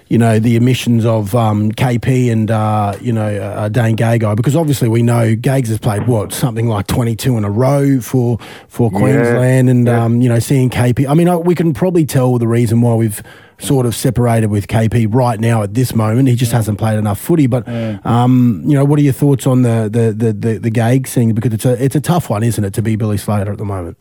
you 0.10 0.18
know 0.18 0.40
the 0.40 0.56
emissions 0.56 1.06
of 1.06 1.36
um, 1.36 1.72
KP 1.72 2.32
and 2.32 2.50
uh, 2.50 2.96
you 3.02 3.12
know 3.12 3.28
uh, 3.28 3.70
Dane 3.70 3.98
Gagai 3.98 4.36
because 4.36 4.56
obviously 4.56 4.88
we 4.88 5.04
know 5.04 5.36
Gags 5.36 5.70
has 5.70 5.80
played 5.80 6.08
what 6.08 6.34
something 6.34 6.68
like 6.68 6.88
twenty 6.88 7.16
two 7.16 7.38
in 7.38 7.44
a 7.44 7.52
row 7.52 8.00
for 8.00 8.38
for 8.68 8.90
Queensland 8.90 9.70
and 9.70 9.88
yeah. 9.88 10.04
um, 10.04 10.22
you 10.22 10.30
know 10.30 10.40
seeing 10.40 10.70
KP. 10.70 11.08
I 11.08 11.14
mean 11.14 11.28
I, 11.28 11.36
we 11.38 11.56
can 11.56 11.74
probably 11.74 12.06
tell 12.06 12.38
the 12.38 12.48
reason 12.48 12.82
why 12.82 12.96
we've 12.96 13.22
sort 13.60 13.86
of 13.86 13.96
separated 13.96 14.48
with 14.48 14.68
KP 14.68 15.08
right 15.14 15.40
now 15.40 15.64
at 15.64 15.74
this 15.74 15.96
moment. 15.96 16.28
He 16.30 16.36
just 16.36 16.52
hasn't 16.52 16.78
played 16.78 16.98
enough 17.00 17.20
footy. 17.20 17.48
But 17.48 17.68
um, 18.06 18.62
you 18.66 18.74
know 18.76 18.86
what 18.86 19.00
are 19.00 19.04
your 19.04 19.14
thoughts 19.14 19.48
on 19.48 19.64
the 19.64 19.90
the 19.92 20.14
the 20.14 20.34
the, 20.34 20.58
the 20.60 20.70
Gags 20.70 21.14
thing 21.14 21.34
because 21.34 21.54
it's 21.54 21.66
a 21.66 21.84
it's 21.84 21.96
a 21.96 22.02
tough 22.02 22.30
one, 22.30 22.44
isn't 22.44 22.64
it, 22.64 22.74
to 22.76 22.82
be 22.82 22.96
Billy 22.96 23.18
Slater 23.18 23.52
at 23.52 23.58
the 23.58 23.66
moment. 23.66 23.98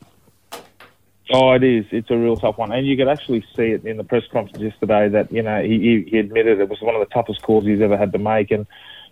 Oh, 1.32 1.52
it 1.52 1.64
is. 1.64 1.84
It's 1.90 2.08
a 2.10 2.16
real 2.16 2.36
tough 2.36 2.56
one, 2.56 2.70
and 2.70 2.86
you 2.86 2.96
could 2.96 3.08
actually 3.08 3.44
see 3.56 3.72
it 3.72 3.84
in 3.84 3.96
the 3.96 4.04
press 4.04 4.22
conference 4.30 4.62
yesterday 4.62 5.08
that 5.08 5.32
you 5.32 5.42
know 5.42 5.60
he, 5.62 5.78
he- 5.80 6.10
he 6.10 6.18
admitted 6.18 6.60
it 6.60 6.68
was 6.68 6.80
one 6.80 6.94
of 6.94 7.00
the 7.00 7.12
toughest 7.12 7.42
calls 7.42 7.64
he's 7.64 7.80
ever 7.80 7.96
had 7.96 8.12
to 8.12 8.18
make, 8.18 8.50
and 8.52 8.64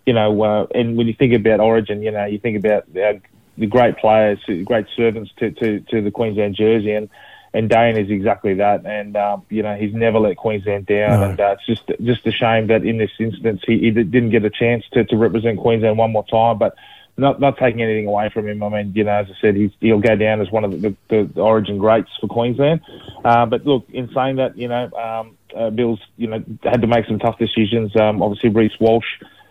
you 0.05 0.13
know, 0.13 0.41
uh, 0.41 0.65
and 0.73 0.95
when 0.95 1.07
you 1.07 1.13
think 1.13 1.33
about 1.33 1.59
Origin, 1.59 2.01
you 2.01 2.11
know, 2.11 2.25
you 2.25 2.37
think 2.39 2.57
about 2.57 2.83
uh, 2.95 3.13
the 3.57 3.65
great 3.65 3.97
players, 3.97 4.39
great 4.63 4.85
servants 4.95 5.31
to, 5.37 5.49
to, 5.51 5.79
to 5.89 6.01
the 6.01 6.11
Queensland 6.11 6.55
jersey, 6.55 6.91
and 6.91 7.09
and 7.55 7.69
Dane 7.69 7.97
is 7.97 8.11
exactly 8.11 8.55
that, 8.55 8.85
and 8.85 9.15
um, 9.15 9.43
you 9.49 9.63
know, 9.63 9.75
he's 9.75 9.93
never 9.93 10.19
let 10.19 10.35
Queensland 10.35 10.85
down, 10.87 11.21
No. 11.21 11.29
and 11.29 11.39
uh, 11.39 11.55
it's 11.57 11.65
just 11.65 11.99
just 12.03 12.27
a 12.27 12.31
shame 12.31 12.67
that 12.67 12.83
in 12.83 12.97
this 12.97 13.11
instance 13.17 13.61
he, 13.65 13.79
he 13.79 13.91
didn't 13.91 14.31
get 14.31 14.43
a 14.43 14.49
chance 14.49 14.83
to, 14.91 15.05
to 15.05 15.15
represent 15.15 15.59
Queensland 15.59 15.97
one 15.97 16.11
more 16.11 16.25
time, 16.25 16.57
but 16.57 16.75
not 17.15 17.39
not 17.39 17.57
taking 17.57 17.81
anything 17.81 18.07
away 18.07 18.29
from 18.29 18.45
him. 18.47 18.61
I 18.61 18.67
mean, 18.67 18.91
you 18.93 19.05
know, 19.05 19.13
as 19.13 19.27
I 19.29 19.35
said, 19.39 19.55
he's, 19.55 19.71
he'll 19.79 20.01
go 20.01 20.17
down 20.17 20.41
as 20.41 20.51
one 20.51 20.65
of 20.65 20.71
the, 20.71 20.93
the, 21.09 21.31
the 21.33 21.41
Origin 21.41 21.77
greats 21.77 22.09
for 22.19 22.27
Queensland. 22.27 22.81
Uh, 23.23 23.45
but 23.45 23.65
look, 23.65 23.85
in 23.89 24.09
saying 24.13 24.35
that, 24.35 24.57
you 24.57 24.67
know, 24.67 24.91
um, 24.91 25.37
uh, 25.55 25.69
Bill's 25.69 26.01
you 26.17 26.27
know 26.27 26.43
had 26.63 26.81
to 26.81 26.87
make 26.87 27.05
some 27.05 27.19
tough 27.19 27.37
decisions. 27.37 27.95
Um, 27.95 28.21
obviously, 28.21 28.49
Reece 28.49 28.77
Walsh 28.81 29.05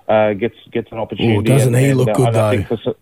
uh, 0.09 0.35
gets 0.35 0.57
gets 0.71 0.93
an 0.93 0.99
opportunity. 0.99 1.39
Ooh, 1.39 1.43
doesn't 1.43 1.73
he 1.73 1.95
look 1.95 2.09
uh, 2.09 2.13
good, 2.13 2.29
and 2.29 2.37
I 2.37 2.65
think 2.65 2.69
though? 2.85 2.97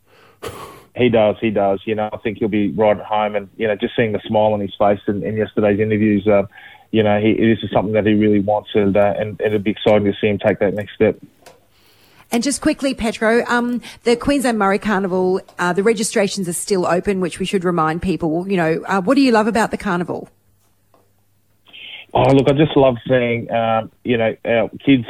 he 0.96 1.08
does, 1.08 1.36
he 1.40 1.50
does. 1.50 1.80
You 1.84 1.94
know, 1.94 2.10
I 2.12 2.16
think 2.18 2.38
he'll 2.38 2.48
be 2.48 2.70
right 2.70 2.96
at 2.96 3.04
home, 3.04 3.34
and 3.36 3.48
you 3.56 3.66
know, 3.66 3.76
just 3.76 3.96
seeing 3.96 4.12
the 4.12 4.20
smile 4.26 4.52
on 4.52 4.60
his 4.60 4.74
face 4.78 5.00
in, 5.06 5.22
in 5.24 5.36
yesterday's 5.36 5.80
interviews, 5.80 6.26
uh, 6.26 6.44
you 6.90 7.02
know, 7.02 7.20
he, 7.20 7.34
this 7.34 7.58
is 7.62 7.70
something 7.72 7.94
that 7.94 8.06
he 8.06 8.14
really 8.14 8.40
wants, 8.40 8.70
and, 8.74 8.96
uh, 8.96 9.14
and 9.18 9.40
and 9.40 9.54
it'll 9.54 9.58
be 9.58 9.70
exciting 9.70 10.04
to 10.04 10.12
see 10.20 10.28
him 10.28 10.38
take 10.38 10.58
that 10.58 10.74
next 10.74 10.94
step. 10.94 11.18
And 12.30 12.42
just 12.42 12.62
quickly, 12.62 12.94
Petro, 12.94 13.44
um, 13.44 13.82
the 14.04 14.16
Queensland 14.16 14.58
Murri 14.58 14.80
Carnival, 14.80 15.42
uh, 15.58 15.74
the 15.74 15.82
registrations 15.82 16.48
are 16.48 16.54
still 16.54 16.86
open, 16.86 17.20
which 17.20 17.38
we 17.38 17.44
should 17.44 17.62
remind 17.62 18.00
people. 18.00 18.48
You 18.48 18.56
know, 18.56 18.82
uh, 18.86 19.02
what 19.02 19.16
do 19.16 19.20
you 19.20 19.32
love 19.32 19.46
about 19.46 19.70
the 19.70 19.76
carnival? 19.76 20.30
Oh, 22.14 22.30
look, 22.32 22.48
I 22.48 22.52
just 22.52 22.76
love 22.76 22.96
seeing, 23.06 23.50
um, 23.50 23.90
you 24.04 24.16
know, 24.16 24.34
our 24.46 24.70
kids 24.84 25.06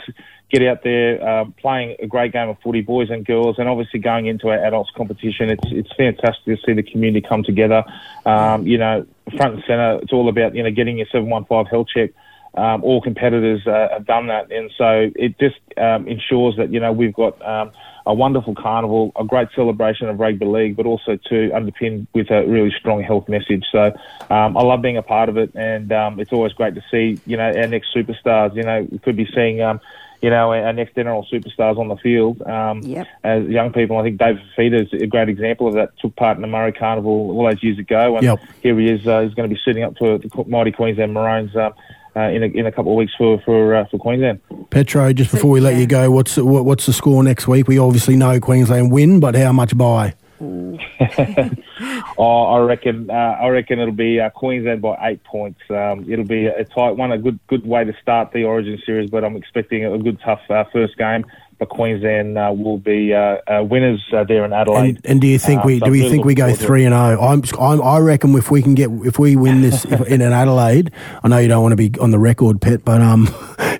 get 0.52 0.62
out 0.62 0.82
there 0.84 1.26
um, 1.26 1.52
playing 1.52 1.96
a 1.98 2.06
great 2.06 2.32
game 2.32 2.50
of 2.50 2.58
footy, 2.62 2.82
boys 2.82 3.08
and 3.10 3.24
girls, 3.24 3.58
and 3.58 3.68
obviously 3.68 3.98
going 3.98 4.26
into 4.26 4.48
our 4.48 4.64
adults 4.64 4.90
competition. 4.94 5.48
It's 5.48 5.64
it's 5.66 5.92
fantastic 5.96 6.44
to 6.44 6.56
see 6.64 6.74
the 6.74 6.82
community 6.82 7.26
come 7.26 7.42
together. 7.42 7.82
Um, 8.26 8.66
you 8.66 8.78
know, 8.78 9.06
front 9.36 9.54
and 9.54 9.64
centre, 9.66 9.98
it's 10.02 10.12
all 10.12 10.28
about 10.28 10.54
you 10.54 10.62
know 10.62 10.70
getting 10.70 10.98
your 10.98 11.06
seven 11.10 11.30
one 11.30 11.46
five 11.46 11.66
health 11.68 11.88
check. 11.92 12.10
Um, 12.54 12.84
all 12.84 13.00
competitors 13.00 13.66
uh, 13.66 13.88
have 13.92 14.06
done 14.06 14.26
that, 14.26 14.52
and 14.52 14.70
so 14.76 15.10
it 15.16 15.38
just 15.40 15.56
um, 15.78 16.06
ensures 16.06 16.56
that 16.58 16.70
you 16.70 16.80
know 16.80 16.92
we've 16.92 17.14
got 17.14 17.40
um, 17.40 17.72
a 18.04 18.12
wonderful 18.12 18.54
carnival, 18.54 19.10
a 19.16 19.24
great 19.24 19.48
celebration 19.54 20.06
of 20.10 20.20
rugby 20.20 20.44
league, 20.44 20.76
but 20.76 20.84
also 20.84 21.16
to 21.16 21.48
underpin 21.54 22.06
with 22.12 22.30
a 22.30 22.46
really 22.46 22.70
strong 22.78 23.02
health 23.02 23.26
message. 23.26 23.64
So 23.72 23.86
um, 24.28 24.58
I 24.58 24.62
love 24.62 24.82
being 24.82 24.98
a 24.98 25.02
part 25.02 25.30
of 25.30 25.38
it, 25.38 25.54
and 25.54 25.90
um, 25.92 26.20
it's 26.20 26.32
always 26.32 26.52
great 26.52 26.74
to 26.74 26.82
see 26.90 27.18
you 27.24 27.38
know 27.38 27.50
our 27.56 27.66
next 27.66 27.94
superstars. 27.94 28.54
You 28.54 28.64
know, 28.64 28.86
we 28.90 28.98
could 28.98 29.16
be 29.16 29.26
seeing. 29.34 29.62
Um, 29.62 29.80
you 30.22 30.30
know, 30.30 30.52
our 30.52 30.72
next 30.72 30.94
general 30.94 31.26
superstars 31.30 31.78
on 31.78 31.88
the 31.88 31.96
field. 31.96 32.40
Um, 32.42 32.80
Yep. 32.82 33.06
As 33.24 33.46
young 33.48 33.72
people, 33.72 33.98
I 33.98 34.04
think 34.04 34.18
David 34.18 34.40
Fifita 34.56 34.86
is 34.86 35.02
a 35.02 35.06
great 35.06 35.28
example 35.28 35.66
of 35.66 35.74
that. 35.74 35.90
Took 36.00 36.14
part 36.16 36.36
in 36.36 36.42
the 36.42 36.48
Murri 36.48 36.76
Carnival 36.76 37.12
all 37.32 37.44
those 37.44 37.62
years 37.62 37.78
ago, 37.78 38.16
and 38.16 38.24
Yep. 38.24 38.38
here 38.62 38.78
he 38.78 38.88
is. 38.88 39.06
Uh, 39.06 39.20
he's 39.20 39.34
going 39.34 39.48
to 39.48 39.54
be 39.54 39.60
suiting 39.64 39.82
up 39.82 39.98
for 39.98 40.18
the 40.18 40.44
mighty 40.46 40.70
Queensland 40.70 41.12
Maroons 41.12 41.54
uh, 41.56 41.70
uh, 42.14 42.20
in 42.20 42.42
a, 42.42 42.46
in 42.46 42.66
a 42.66 42.72
couple 42.72 42.92
of 42.92 42.98
weeks 42.98 43.12
for 43.18 43.40
for 43.40 43.74
uh, 43.74 43.84
for 43.86 43.98
Queensland. 43.98 44.40
Petro, 44.70 45.12
just 45.12 45.32
before 45.32 45.50
we 45.50 45.60
let 45.60 45.76
you 45.76 45.86
go, 45.86 46.10
what's 46.10 46.36
what, 46.36 46.64
what's 46.64 46.86
the 46.86 46.92
score 46.92 47.22
next 47.24 47.48
week? 47.48 47.66
We 47.66 47.78
obviously 47.78 48.16
know 48.16 48.38
Queensland 48.38 48.92
win, 48.92 49.18
but 49.18 49.34
how 49.34 49.52
much 49.52 49.76
by? 49.76 50.14
Oh, 52.18 52.44
I 52.44 52.58
reckon. 52.60 53.10
Uh, 53.10 53.14
I 53.14 53.48
reckon 53.48 53.78
it'll 53.78 53.92
be 53.94 54.20
uh, 54.20 54.30
Queensland 54.30 54.82
by 54.82 54.96
eight 55.02 55.24
points. 55.24 55.60
Um, 55.70 56.04
it'll 56.10 56.24
be 56.24 56.46
a 56.46 56.64
tight 56.64 56.92
one, 56.92 57.10
a 57.12 57.18
good 57.18 57.38
good 57.48 57.66
way 57.66 57.84
to 57.84 57.92
start 58.02 58.32
the 58.32 58.44
Origin 58.44 58.80
series. 58.84 59.10
But 59.10 59.24
I'm 59.24 59.36
expecting 59.36 59.84
a 59.84 59.98
good 59.98 60.20
tough 60.24 60.40
uh, 60.50 60.64
first 60.72 60.96
game. 60.98 61.24
But 61.58 61.68
Queensland 61.68 62.36
uh, 62.36 62.52
will 62.56 62.78
be 62.78 63.14
uh, 63.14 63.36
uh, 63.46 63.62
winners 63.62 64.02
uh, 64.12 64.24
there 64.24 64.44
in 64.44 64.52
Adelaide. 64.52 64.96
And, 64.96 65.00
and 65.06 65.20
do 65.20 65.26
you 65.28 65.38
think 65.38 65.60
Uh, 65.60 65.66
we 65.66 65.78
so 65.78 65.86
do 65.86 65.90
we 65.92 66.10
think 66.10 66.24
we 66.24 66.34
go 66.34 66.46
looking 66.46 66.56
forward 66.56 66.58
to 66.58 66.64
it. 66.64 66.66
three 66.66 66.84
and 66.84 66.92
zero? 66.92 67.20
I'm, 67.20 67.42
I'm 67.60 67.82
I 67.82 67.98
reckon 68.00 68.34
if 68.36 68.50
we 68.50 68.62
can 68.62 68.74
get 68.74 68.90
if 69.04 69.18
we 69.18 69.36
win 69.36 69.62
this 69.62 69.84
if, 69.84 70.00
in 70.08 70.20
an 70.22 70.32
Adelaide, 70.32 70.90
I 71.22 71.28
know 71.28 71.38
you 71.38 71.48
don't 71.48 71.62
want 71.62 71.72
to 71.72 71.76
be 71.76 71.96
on 72.00 72.10
the 72.10 72.18
record, 72.18 72.60
Pet, 72.60 72.84
but 72.84 73.00
um, 73.00 73.28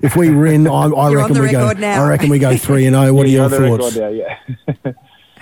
if 0.01 0.15
we 0.15 0.29
win, 0.33 0.67
I, 0.67 0.85
I 0.85 1.13
reckon 1.13 1.39
we 1.41 1.51
go. 1.51 1.71
now. 1.73 2.03
I 2.03 2.07
reckon 2.09 2.29
we 2.29 2.39
go 2.39 2.55
three 2.57 2.85
and 2.85 2.95
zero. 2.95 3.13
What 3.13 3.25
are 3.25 3.29
your 3.29 3.49
thoughts? 3.49 3.97
now, 3.97 4.07
yeah. 4.07 4.37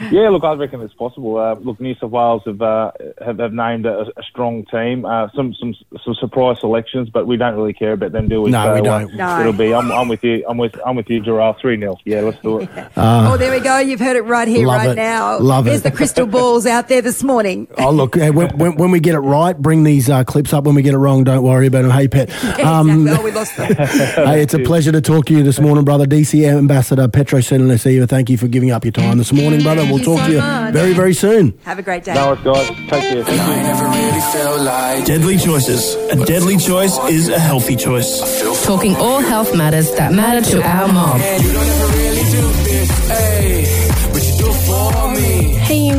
yeah, 0.10 0.30
look, 0.30 0.44
I 0.44 0.54
reckon 0.54 0.82
it's 0.82 0.94
possible. 0.94 1.38
Uh, 1.38 1.56
look, 1.56 1.80
New 1.80 1.96
South 1.96 2.12
Wales 2.12 2.42
have 2.46 2.62
uh, 2.62 2.92
have, 3.24 3.40
have 3.40 3.54
named 3.54 3.86
a, 3.86 4.08
a 4.18 4.24
strong 4.24 4.66
team. 4.66 5.06
Uh, 5.06 5.28
some 5.36 5.54
some 5.54 5.76
some 6.04 6.16
surprise 6.16 6.60
selections, 6.60 7.10
but 7.10 7.28
we 7.28 7.38
don't 7.38 7.56
really 7.56 7.74
care 7.74 7.94
about 7.94 8.12
them, 8.12 8.28
do 8.28 8.42
we? 8.42 8.52
No, 8.52 8.74
we 8.74 8.80
uh, 8.80 8.84
don't. 8.84 9.16
No. 9.16 9.40
It'll 9.42 9.54
be. 9.54 9.74
I'm, 9.74 9.92
I'm 9.92 10.08
with 10.08 10.24
you. 10.24 10.44
I'm 10.48 10.58
with 10.58 10.80
I'm 10.86 10.96
with 10.96 11.10
you, 11.10 11.22
Gerard. 11.22 11.58
Three 11.62 11.78
0 11.80 11.98
Yeah, 12.06 12.22
let's 12.22 12.40
do 12.40 12.62
it. 12.62 12.70
oh, 12.98 13.38
there 13.38 13.52
we 13.52 13.60
go. 13.60 13.78
You've 13.80 14.00
heard 14.00 14.16
it 14.16 14.24
right 14.24 14.48
here, 14.48 14.66
Love 14.66 14.78
right 14.78 14.90
it. 14.92 14.96
now. 14.96 15.40
Love 15.40 15.66
There's 15.66 15.82
it. 15.82 15.84
the 15.84 15.92
crystal 15.92 16.26
balls 16.28 16.66
out 16.66 16.88
there 16.88 17.02
this 17.02 17.24
morning. 17.24 17.68
Oh 17.78 17.92
look, 17.92 18.16
when, 18.16 18.34
when, 18.34 18.76
when 18.76 18.92
we 18.92 19.00
get 19.00 19.16
it 19.16 19.20
right, 19.20 19.58
bring 19.58 19.84
these 19.84 20.10
uh, 20.10 20.24
clips 20.24 20.54
up. 20.54 20.64
When 20.64 20.76
we 20.76 20.82
get 20.82 20.94
it 20.94 20.98
wrong, 20.98 21.24
don't 21.24 21.44
worry 21.44 21.68
about 21.68 21.84
them. 21.84 21.92
Hey, 21.92 22.08
Pet. 22.08 22.32
Um, 22.62 22.90
exactly. 22.90 23.20
Oh, 23.20 23.24
we 23.24 23.32
lost 23.32 23.58
them. 23.58 23.74
hey, 23.74 24.42
it's 24.42 24.54
a 24.54 24.60
pleasure 24.60 24.92
to 24.92 25.02
talk 25.02 25.26
to 25.26 25.34
you 25.34 25.42
this 25.42 25.60
morning, 25.60 25.84
brother. 25.84 26.06
DC 26.06 26.48
Ambassador 26.48 27.08
Petro 27.08 27.40
Civoniceva, 27.40 28.08
thank 28.08 28.30
you 28.30 28.38
for 28.38 28.48
giving 28.48 28.72
up 28.72 28.86
your 28.86 28.92
time 28.92 29.18
this 29.18 29.34
morning, 29.34 29.62
brother. 29.64 29.91
We'll 29.92 30.04
talk 30.04 30.20
so 30.20 30.26
to 30.28 30.32
you 30.32 30.38
much. 30.40 30.74
very, 30.74 30.94
very 30.94 31.14
soon. 31.14 31.54
Have 31.64 31.80
a 31.80 31.82
great 31.82 32.04
day. 32.04 32.14
No, 32.14 32.34
it's 32.34 32.42
guys. 32.44 32.68
Take 32.68 32.90
care. 32.90 33.24
Thank 33.24 33.58
you. 33.58 33.64
never 33.64 33.86
really 33.86 34.22
felt 34.34 34.62
like 34.62 35.06
Deadly 35.06 35.38
choices. 35.38 35.96
A 36.12 36.26
deadly 36.26 36.58
choice 36.58 36.98
is 37.10 37.30
a 37.30 37.40
healthy 37.40 37.76
choice. 37.76 38.22
Talking 38.66 38.96
all 38.96 39.20
health 39.22 39.56
matters 39.56 39.92
that 39.96 40.14
matter 40.14 40.42
to 40.52 40.62
our 40.64 40.88
mob. 40.92 41.20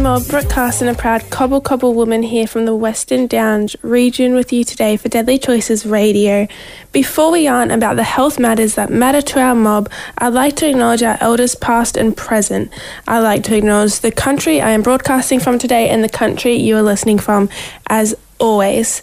Mob, 0.03 0.27
Brooke 0.27 0.49
Carson, 0.49 0.89
a 0.89 0.95
proud 0.95 1.31
Cobble 1.31 1.61
Cobble 1.61 1.95
woman 1.95 2.25
here 2.25 2.49
from 2.49 2.65
the 2.65 2.75
Western 2.75 3.29
Downs 3.29 3.77
region 3.83 4.35
with 4.35 4.53
you 4.53 4.65
today 4.65 4.97
for 4.97 5.09
Deadly 5.09 5.39
Choices 5.39 5.87
Radio. 5.87 6.49
Before 6.91 7.31
we 7.31 7.45
yarn 7.45 7.71
about 7.71 7.95
the 7.95 8.03
health 8.03 8.37
matters 8.37 8.75
that 8.75 8.91
matter 8.91 9.23
to 9.23 9.41
our 9.41 9.55
mob, 9.55 9.89
I'd 10.19 10.31
like 10.31 10.57
to 10.57 10.69
acknowledge 10.69 11.05
our 11.05 11.19
elders 11.21 11.55
past 11.55 11.97
and 11.97 12.17
present. 12.17 12.73
I'd 13.07 13.21
like 13.21 13.45
to 13.45 13.57
acknowledge 13.57 14.01
the 14.01 14.11
country 14.11 14.61
I 14.61 14.71
am 14.71 14.83
broadcasting 14.83 15.39
from 15.39 15.61
today 15.61 15.89
and 15.89 16.03
the 16.03 16.09
country 16.09 16.57
you 16.57 16.77
are 16.77 16.83
listening 16.83 17.21
from 17.21 17.49
as 17.87 18.17
always. 18.41 19.03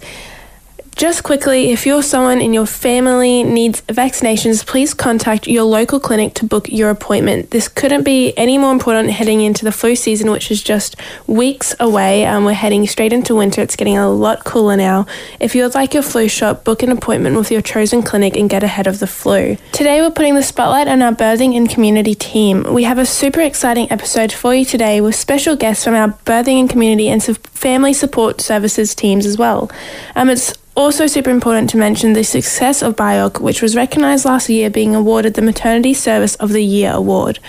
Just 1.00 1.24
quickly, 1.24 1.72
if 1.72 1.86
you're 1.86 2.04
someone 2.04 2.42
in 2.42 2.52
your 2.52 2.66
family 2.66 3.42
needs 3.42 3.80
vaccinations, 3.84 4.68
please 4.68 4.94
contact 4.94 5.48
your 5.48 5.64
local 5.64 5.98
clinic 5.98 6.34
to 6.34 6.46
book 6.46 6.68
your 6.68 6.90
appointment. 6.90 7.52
This 7.52 7.70
couldn't 7.70 8.04
be 8.04 8.34
any 8.36 8.58
more 8.58 8.74
important 8.74 9.10
heading 9.12 9.40
into 9.40 9.64
the 9.64 9.72
flu 9.72 9.96
season, 9.96 10.30
which 10.30 10.52
is 10.52 10.62
just 10.62 10.98
weeks 11.26 11.74
away. 11.80 12.26
Um, 12.26 12.44
we're 12.44 12.52
heading 12.52 12.86
straight 12.86 13.14
into 13.14 13.34
winter. 13.34 13.62
It's 13.62 13.78
getting 13.78 13.98
a 13.98 14.10
lot 14.10 14.44
cooler 14.44 14.76
now. 14.76 15.06
If 15.40 15.56
you 15.56 15.64
would 15.64 15.74
like 15.74 15.94
your 15.94 16.04
flu 16.04 16.28
shot, 16.28 16.66
book 16.66 16.84
an 16.84 16.92
appointment 16.92 17.38
with 17.38 17.50
your 17.50 17.62
chosen 17.62 18.04
clinic 18.04 18.36
and 18.36 18.50
get 18.50 18.62
ahead 18.62 18.86
of 18.86 19.00
the 19.00 19.08
flu. 19.08 19.56
Today, 19.72 20.02
we're 20.02 20.12
putting 20.12 20.36
the 20.36 20.44
spotlight 20.44 20.90
on 20.90 21.02
our 21.02 21.14
birthing 21.14 21.56
and 21.56 21.70
community 21.70 22.14
team. 22.14 22.64
We 22.74 22.84
have 22.84 22.98
a 22.98 23.06
super 23.06 23.40
exciting 23.40 23.90
episode 23.90 24.34
for 24.34 24.54
you 24.54 24.66
today 24.66 25.00
with 25.00 25.16
special 25.16 25.56
guests 25.56 25.86
from 25.86 25.94
our 25.94 26.10
birthing 26.26 26.60
and 26.60 26.70
community 26.70 27.08
and 27.08 27.24
family 27.24 27.94
support 27.94 28.42
services 28.42 28.94
teams 28.94 29.26
as 29.26 29.38
well. 29.38 29.72
Um, 30.18 30.30
it's 30.30 30.59
also, 30.80 31.08
super 31.08 31.30
important 31.30 31.70
to 31.72 31.78
mention 31.78 32.14
the 32.14 32.24
success 32.24 32.82
of 32.82 32.96
BIOC, 32.96 33.42
which 33.42 33.62
was 33.62 33.76
recognised 33.76 34.24
last 34.24 34.50
year 34.50 34.70
being 34.70 34.96
awarded 34.96 35.34
the 35.34 35.42
Maternity 35.42 35.94
Service 35.94 36.36
of 36.36 36.52
the 36.52 36.64
Year 36.64 36.94
award. 36.94 37.40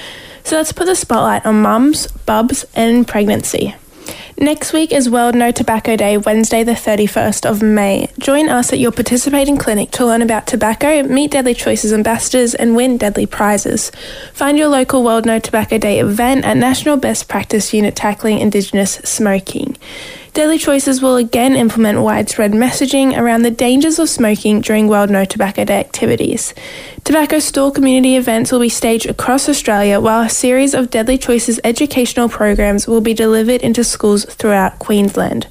So 0.42 0.56
let's 0.56 0.72
put 0.72 0.87
the 0.87 0.96
spotlight 0.96 1.46
on 1.46 1.62
mums, 1.62 2.08
bubs, 2.08 2.64
and 2.75 3.06
pregnancy. 3.06 3.75
Next 4.37 4.72
week 4.72 4.90
is 4.90 5.10
World 5.10 5.34
No 5.34 5.52
Tobacco 5.52 5.96
Day, 5.96 6.16
Wednesday, 6.16 6.64
the 6.64 6.72
31st 6.72 7.44
of 7.44 7.60
May. 7.62 8.08
Join 8.18 8.49
us 8.49 8.72
at 8.72 8.78
your 8.78 8.90
participating 8.90 9.58
clinic 9.58 9.90
to 9.90 10.06
learn 10.06 10.22
about 10.22 10.46
tobacco, 10.46 11.02
meet 11.02 11.30
Deadly 11.30 11.52
Choices 11.52 11.92
ambassadors, 11.92 12.54
and 12.54 12.75
win 12.75 12.96
deadly 12.96 13.26
prizes. 13.26 13.92
Find 14.32 14.56
your 14.56 14.68
local 14.68 15.04
World 15.04 15.26
No 15.26 15.38
Tobacco 15.38 15.76
Day 15.76 16.00
event 16.00 16.46
at 16.46 16.56
National 16.56 16.96
Best 16.96 17.28
Practice 17.28 17.75
Unit 17.75 17.94
tackling 17.94 18.38
Indigenous 18.38 18.94
smoking. 19.04 19.76
Deadly 20.32 20.58
Choices 20.58 21.02
will 21.02 21.16
again 21.16 21.56
implement 21.56 22.02
widespread 22.02 22.52
messaging 22.52 23.18
around 23.18 23.42
the 23.42 23.50
dangers 23.50 23.99
of 23.99 24.08
smoking 24.08 24.60
during 24.60 24.87
World 24.87 25.10
No 25.10 25.25
Tobacco 25.25 25.64
Day 25.64 25.80
activities. 25.80 26.54
Tobacco 27.02 27.40
store 27.40 27.72
community 27.72 28.14
events 28.14 28.52
will 28.52 28.60
be 28.60 28.68
staged 28.68 29.06
across 29.06 29.49
Australia, 29.49 29.99
while 29.99 30.22
a 30.25 30.28
series 30.28 30.72
of 30.72 30.88
Deadly 30.88 31.18
Choices 31.18 31.58
educational 31.64 32.28
programs 32.28 32.87
will 32.87 33.00
be 33.00 33.12
delivered 33.12 33.60
into 33.62 33.82
schools 33.82 34.25
throughout 34.25 34.78
Queensland. 34.78 35.49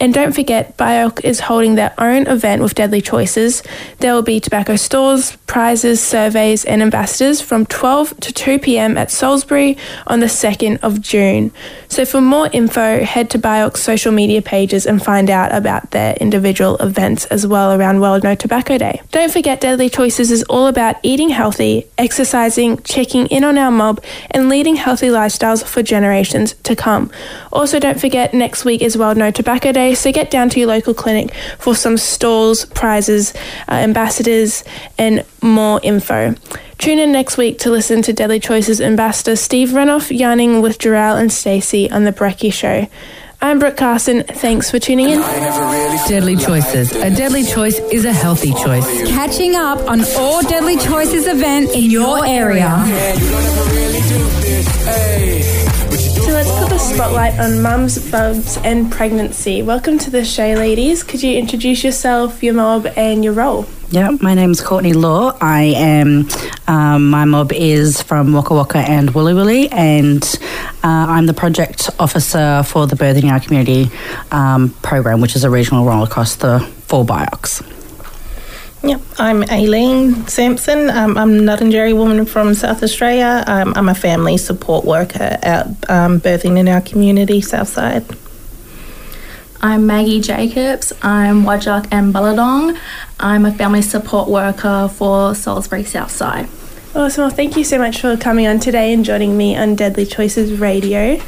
and 0.00 0.14
don't 0.14 0.32
forget, 0.32 0.76
BIOC 0.76 1.24
is 1.24 1.40
holding 1.40 1.74
their 1.74 1.92
own 1.98 2.28
event 2.28 2.62
with 2.62 2.74
Deadly 2.74 3.00
Choices. 3.00 3.64
There 3.98 4.14
will 4.14 4.22
be 4.22 4.38
tobacco 4.38 4.76
stores, 4.76 5.36
prizes, 5.48 6.00
surveys, 6.00 6.64
and 6.64 6.82
ambassadors 6.82 7.40
from 7.40 7.66
12 7.66 8.20
to 8.20 8.32
2 8.32 8.60
pm 8.60 8.96
at 8.96 9.10
Salisbury 9.10 9.76
on 10.06 10.20
the 10.20 10.26
2nd 10.26 10.78
of 10.82 11.00
June. 11.00 11.50
So 11.88 12.04
for 12.04 12.20
more 12.20 12.48
info, 12.52 13.02
head 13.02 13.28
to 13.30 13.40
BIOC's 13.40 13.80
social 13.80 14.12
media 14.12 14.40
pages 14.40 14.86
and 14.86 15.02
find 15.02 15.30
out 15.30 15.52
about 15.52 15.90
their 15.90 16.14
individual 16.20 16.76
events 16.76 17.24
as 17.26 17.44
well 17.44 17.72
around 17.72 18.00
World 18.00 18.22
No 18.22 18.36
Tobacco 18.36 18.78
Day. 18.78 19.02
Don't 19.10 19.32
forget, 19.32 19.60
Deadly 19.60 19.90
Choices 19.90 20.30
is 20.30 20.44
all 20.44 20.68
about 20.68 20.94
eating 21.02 21.30
healthy, 21.30 21.88
exercising, 21.98 22.78
checking 22.82 23.26
in 23.26 23.42
on 23.42 23.58
our 23.58 23.72
mob, 23.72 24.00
and 24.30 24.48
leading 24.48 24.76
healthy 24.76 25.08
lifestyles 25.08 25.64
for 25.64 25.82
generations 25.82 26.54
to 26.64 26.74
come. 26.74 27.10
Also, 27.52 27.78
don't 27.78 28.00
forget, 28.00 28.34
next 28.34 28.64
week 28.64 28.82
is 28.82 28.96
World 28.96 29.16
No 29.16 29.30
Tobacco 29.30 29.72
Day, 29.72 29.94
so 29.94 30.12
get 30.12 30.30
down 30.30 30.48
to 30.50 30.60
your 30.60 30.68
local 30.68 30.94
clinic 30.94 31.34
for 31.58 31.74
some 31.74 31.96
stalls, 31.96 32.64
prizes, 32.66 33.34
uh, 33.68 33.72
ambassadors, 33.72 34.64
and 34.98 35.24
more 35.42 35.80
info. 35.82 36.34
Tune 36.78 36.98
in 36.98 37.10
next 37.10 37.36
week 37.36 37.58
to 37.60 37.70
listen 37.70 38.02
to 38.02 38.12
Deadly 38.12 38.38
Choices 38.38 38.80
ambassador 38.80 39.34
Steve 39.34 39.70
Renouf 39.70 40.16
yarning 40.16 40.62
with 40.62 40.78
Jarrell 40.78 41.20
and 41.20 41.32
Stacey 41.32 41.90
on 41.90 42.04
The 42.04 42.12
Brekkie 42.12 42.52
Show. 42.52 42.86
I'm 43.40 43.60
Brooke 43.60 43.76
Carson. 43.76 44.24
Thanks 44.24 44.68
for 44.68 44.80
tuning 44.80 45.10
in. 45.10 45.20
Deadly 45.20 46.34
Choices. 46.36 46.90
A 46.96 47.08
deadly 47.14 47.44
choice 47.44 47.78
is 47.92 48.04
a 48.04 48.12
healthy 48.12 48.52
choice. 48.52 49.08
Catching 49.08 49.54
up 49.54 49.78
on 49.88 50.00
all 50.16 50.42
Deadly 50.42 50.76
Choices 50.76 51.28
events 51.28 51.72
in 51.72 51.88
your 51.88 52.26
area. 52.26 52.68
So 54.58 56.32
let's 56.32 56.50
put 56.58 56.68
the 56.68 56.78
spotlight 56.78 57.38
on 57.38 57.62
mums, 57.62 58.10
bubs, 58.10 58.56
and 58.58 58.90
pregnancy. 58.90 59.62
Welcome 59.62 59.98
to 60.00 60.10
the 60.10 60.24
show, 60.24 60.54
ladies. 60.54 61.04
Could 61.04 61.22
you 61.22 61.38
introduce 61.38 61.84
yourself, 61.84 62.42
your 62.42 62.54
mob, 62.54 62.88
and 62.96 63.22
your 63.22 63.34
role? 63.34 63.66
Yeah, 63.90 64.10
my 64.20 64.34
name's 64.34 64.60
Courtney 64.60 64.94
Law. 64.94 65.38
I 65.40 65.62
am, 65.76 66.28
um, 66.66 67.08
my 67.08 67.24
mob 67.24 67.52
is 67.52 68.02
from 68.02 68.32
Waka 68.32 68.52
Waka 68.54 68.78
and 68.78 69.10
Wulli 69.10 69.32
Wulli, 69.32 69.72
and 69.72 70.24
uh, 70.82 71.06
I'm 71.08 71.26
the 71.26 71.34
project 71.34 71.88
officer 72.00 72.64
for 72.66 72.88
the 72.88 72.96
Birthing 72.96 73.30
Our 73.30 73.38
Community 73.38 73.90
um, 74.32 74.70
program, 74.82 75.20
which 75.20 75.36
is 75.36 75.44
a 75.44 75.50
regional 75.50 75.84
role 75.84 76.02
across 76.02 76.34
the 76.34 76.58
four 76.88 77.04
BIOCs. 77.06 77.77
Yep, 78.82 79.00
I'm 79.18 79.42
Aileen 79.50 80.28
Sampson. 80.28 80.88
Um, 80.88 81.18
I'm 81.18 81.30
a 81.34 81.42
Ngarrindjeri 81.42 81.96
woman 81.96 82.24
from 82.24 82.54
South 82.54 82.84
Australia. 82.84 83.42
Um, 83.48 83.72
I'm 83.74 83.88
a 83.88 83.94
family 83.94 84.36
support 84.36 84.84
worker 84.84 85.36
out 85.42 85.66
um, 85.90 86.20
birthing 86.20 86.56
in 86.58 86.68
our 86.68 86.80
community, 86.80 87.40
Southside. 87.40 88.04
I'm 89.60 89.84
Maggie 89.86 90.20
Jacobs. 90.20 90.92
I'm 91.02 91.42
Wajak 91.42 91.88
and 91.90 92.14
Balladong. 92.14 92.78
I'm 93.18 93.44
a 93.44 93.52
family 93.52 93.82
support 93.82 94.28
worker 94.28 94.88
for 94.94 95.34
Salisbury 95.34 95.82
Southside. 95.82 96.48
Awesome. 96.94 97.22
Well, 97.22 97.30
thank 97.30 97.56
you 97.56 97.64
so 97.64 97.78
much 97.78 98.00
for 98.00 98.16
coming 98.16 98.46
on 98.46 98.60
today 98.60 98.92
and 98.92 99.04
joining 99.04 99.36
me 99.36 99.56
on 99.56 99.74
Deadly 99.74 100.06
Choices 100.06 100.60
Radio. 100.60 101.20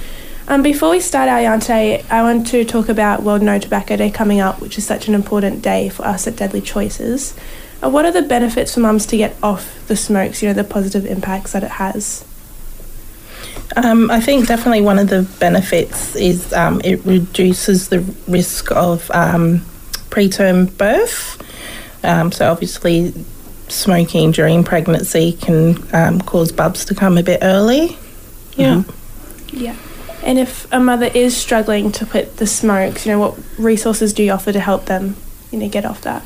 Um, 0.50 0.64
before 0.64 0.90
we 0.90 0.98
start 0.98 1.28
our 1.28 1.40
yarn 1.40 1.60
today, 1.60 2.04
I 2.10 2.22
want 2.22 2.48
to 2.48 2.64
talk 2.64 2.88
about 2.88 3.22
World 3.22 3.40
No 3.40 3.60
Tobacco 3.60 3.96
Day 3.96 4.10
coming 4.10 4.40
up, 4.40 4.60
which 4.60 4.78
is 4.78 4.84
such 4.84 5.06
an 5.06 5.14
important 5.14 5.62
day 5.62 5.88
for 5.88 6.04
us 6.04 6.26
at 6.26 6.34
Deadly 6.34 6.60
Choices. 6.60 7.36
Uh, 7.80 7.88
what 7.88 8.04
are 8.04 8.10
the 8.10 8.22
benefits 8.22 8.74
for 8.74 8.80
mums 8.80 9.06
to 9.06 9.16
get 9.16 9.36
off 9.44 9.86
the 9.86 9.94
smokes, 9.94 10.42
you 10.42 10.48
know, 10.48 10.52
the 10.52 10.64
positive 10.64 11.06
impacts 11.06 11.52
that 11.52 11.62
it 11.62 11.70
has? 11.70 12.24
Um, 13.76 14.10
I 14.10 14.20
think 14.20 14.48
definitely 14.48 14.80
one 14.80 14.98
of 14.98 15.08
the 15.08 15.22
benefits 15.38 16.16
is 16.16 16.52
um, 16.52 16.80
it 16.82 16.96
reduces 17.04 17.88
the 17.88 18.00
risk 18.26 18.72
of 18.72 19.08
um, 19.12 19.60
preterm 20.10 20.76
birth. 20.76 21.40
Um, 22.02 22.32
so 22.32 22.50
obviously, 22.50 23.14
smoking 23.68 24.32
during 24.32 24.64
pregnancy 24.64 25.30
can 25.30 25.78
um, 25.94 26.20
cause 26.20 26.50
bubs 26.50 26.84
to 26.86 26.94
come 26.96 27.18
a 27.18 27.22
bit 27.22 27.38
early. 27.40 27.96
Yeah. 28.56 28.82
Mm-hmm. 28.82 29.56
Yeah. 29.56 29.76
And 30.22 30.38
if 30.38 30.70
a 30.72 30.80
mother 30.80 31.10
is 31.14 31.36
struggling 31.36 31.92
to 31.92 32.06
quit 32.06 32.36
the 32.36 32.46
smokes, 32.46 33.06
you 33.06 33.12
know, 33.12 33.18
what 33.18 33.38
resources 33.58 34.12
do 34.12 34.22
you 34.22 34.32
offer 34.32 34.52
to 34.52 34.60
help 34.60 34.86
them, 34.86 35.16
you 35.50 35.58
know, 35.58 35.68
get 35.68 35.84
off 35.84 36.02
that? 36.02 36.22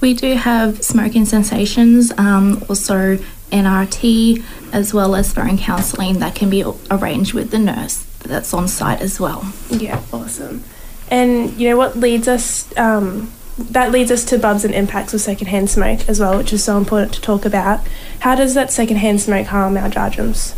We 0.00 0.14
do 0.14 0.34
have 0.34 0.82
smoking 0.82 1.24
cessations, 1.26 2.10
um, 2.18 2.64
also 2.68 3.18
NRT, 3.52 4.42
as 4.72 4.94
well 4.94 5.14
as 5.14 5.32
phone 5.32 5.58
counselling 5.58 6.20
that 6.20 6.34
can 6.34 6.50
be 6.50 6.64
arranged 6.90 7.34
with 7.34 7.50
the 7.50 7.58
nurse 7.58 8.06
that's 8.20 8.52
on 8.54 8.68
site 8.68 9.00
as 9.00 9.20
well. 9.20 9.52
Yeah, 9.68 10.02
awesome. 10.12 10.64
And 11.10 11.52
you 11.52 11.68
know 11.68 11.76
what 11.76 11.96
leads 11.96 12.28
us 12.28 12.76
um, 12.78 13.32
that 13.58 13.90
leads 13.90 14.10
us 14.10 14.24
to 14.26 14.38
bubs 14.38 14.64
and 14.64 14.74
impacts 14.74 15.12
of 15.12 15.20
secondhand 15.20 15.68
smoke 15.68 16.08
as 16.08 16.20
well, 16.20 16.38
which 16.38 16.52
is 16.52 16.64
so 16.64 16.78
important 16.78 17.12
to 17.14 17.20
talk 17.20 17.44
about. 17.44 17.80
How 18.20 18.34
does 18.34 18.54
that 18.54 18.72
secondhand 18.72 19.20
smoke 19.20 19.48
harm 19.48 19.76
our 19.76 19.90
Djadjums? 19.90 20.56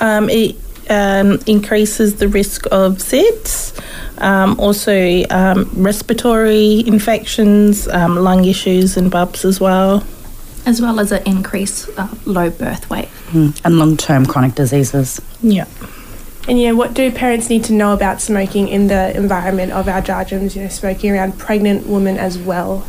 Um, 0.00 0.28
it 0.28 0.56
um, 0.90 1.38
increases 1.46 2.16
the 2.16 2.28
risk 2.28 2.66
of 2.66 2.98
SIDS, 2.98 3.72
um, 4.18 4.58
also 4.58 5.24
um, 5.30 5.70
respiratory 5.74 6.84
infections, 6.86 7.88
um, 7.88 8.16
lung 8.16 8.44
issues, 8.44 8.96
and 8.96 9.10
bubs 9.10 9.44
as 9.44 9.60
well. 9.60 10.04
As 10.66 10.80
well 10.80 10.98
as 10.98 11.12
an 11.12 11.22
increased 11.26 11.90
uh, 11.98 12.08
low 12.24 12.50
birth 12.50 12.88
weight. 12.88 13.08
Mm, 13.32 13.60
and 13.64 13.78
long 13.78 13.96
term 13.96 14.24
chronic 14.24 14.54
diseases. 14.54 15.20
Yeah. 15.42 15.66
And 16.46 16.60
yeah, 16.60 16.72
what 16.72 16.92
do 16.92 17.10
parents 17.10 17.48
need 17.48 17.64
to 17.64 17.72
know 17.72 17.94
about 17.94 18.20
smoking 18.20 18.68
in 18.68 18.88
the 18.88 19.16
environment 19.16 19.72
of 19.72 19.88
our 19.88 20.02
Djadjums, 20.02 20.54
you 20.54 20.62
know, 20.62 20.68
smoking 20.68 21.12
around 21.12 21.38
pregnant 21.38 21.86
women 21.86 22.18
as 22.18 22.38
well? 22.38 22.86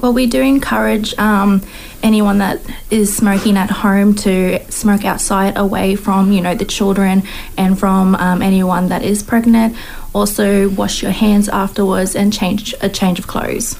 Well, 0.00 0.14
we 0.14 0.26
do 0.26 0.40
encourage 0.40 1.16
um, 1.18 1.60
anyone 2.02 2.38
that 2.38 2.60
is 2.90 3.14
smoking 3.14 3.58
at 3.58 3.70
home 3.70 4.14
to 4.16 4.58
smoke 4.70 5.04
outside, 5.04 5.58
away 5.58 5.94
from 5.94 6.32
you 6.32 6.40
know 6.40 6.54
the 6.54 6.64
children 6.64 7.22
and 7.58 7.78
from 7.78 8.14
um, 8.14 8.40
anyone 8.40 8.88
that 8.88 9.02
is 9.02 9.22
pregnant. 9.22 9.76
Also, 10.14 10.70
wash 10.70 11.02
your 11.02 11.12
hands 11.12 11.50
afterwards 11.50 12.16
and 12.16 12.32
change 12.32 12.74
a 12.80 12.88
change 12.88 13.18
of 13.18 13.26
clothes. 13.26 13.78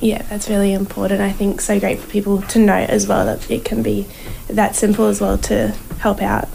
Yeah, 0.00 0.22
that's 0.22 0.48
really 0.48 0.74
important. 0.74 1.22
I 1.22 1.32
think 1.32 1.62
so 1.62 1.80
great 1.80 2.00
for 2.00 2.10
people 2.10 2.42
to 2.42 2.58
know 2.58 2.74
as 2.74 3.06
well 3.06 3.24
that 3.24 3.50
it 3.50 3.64
can 3.64 3.82
be 3.82 4.06
that 4.48 4.76
simple 4.76 5.06
as 5.06 5.22
well 5.22 5.38
to 5.38 5.68
help 6.00 6.20
out. 6.20 6.48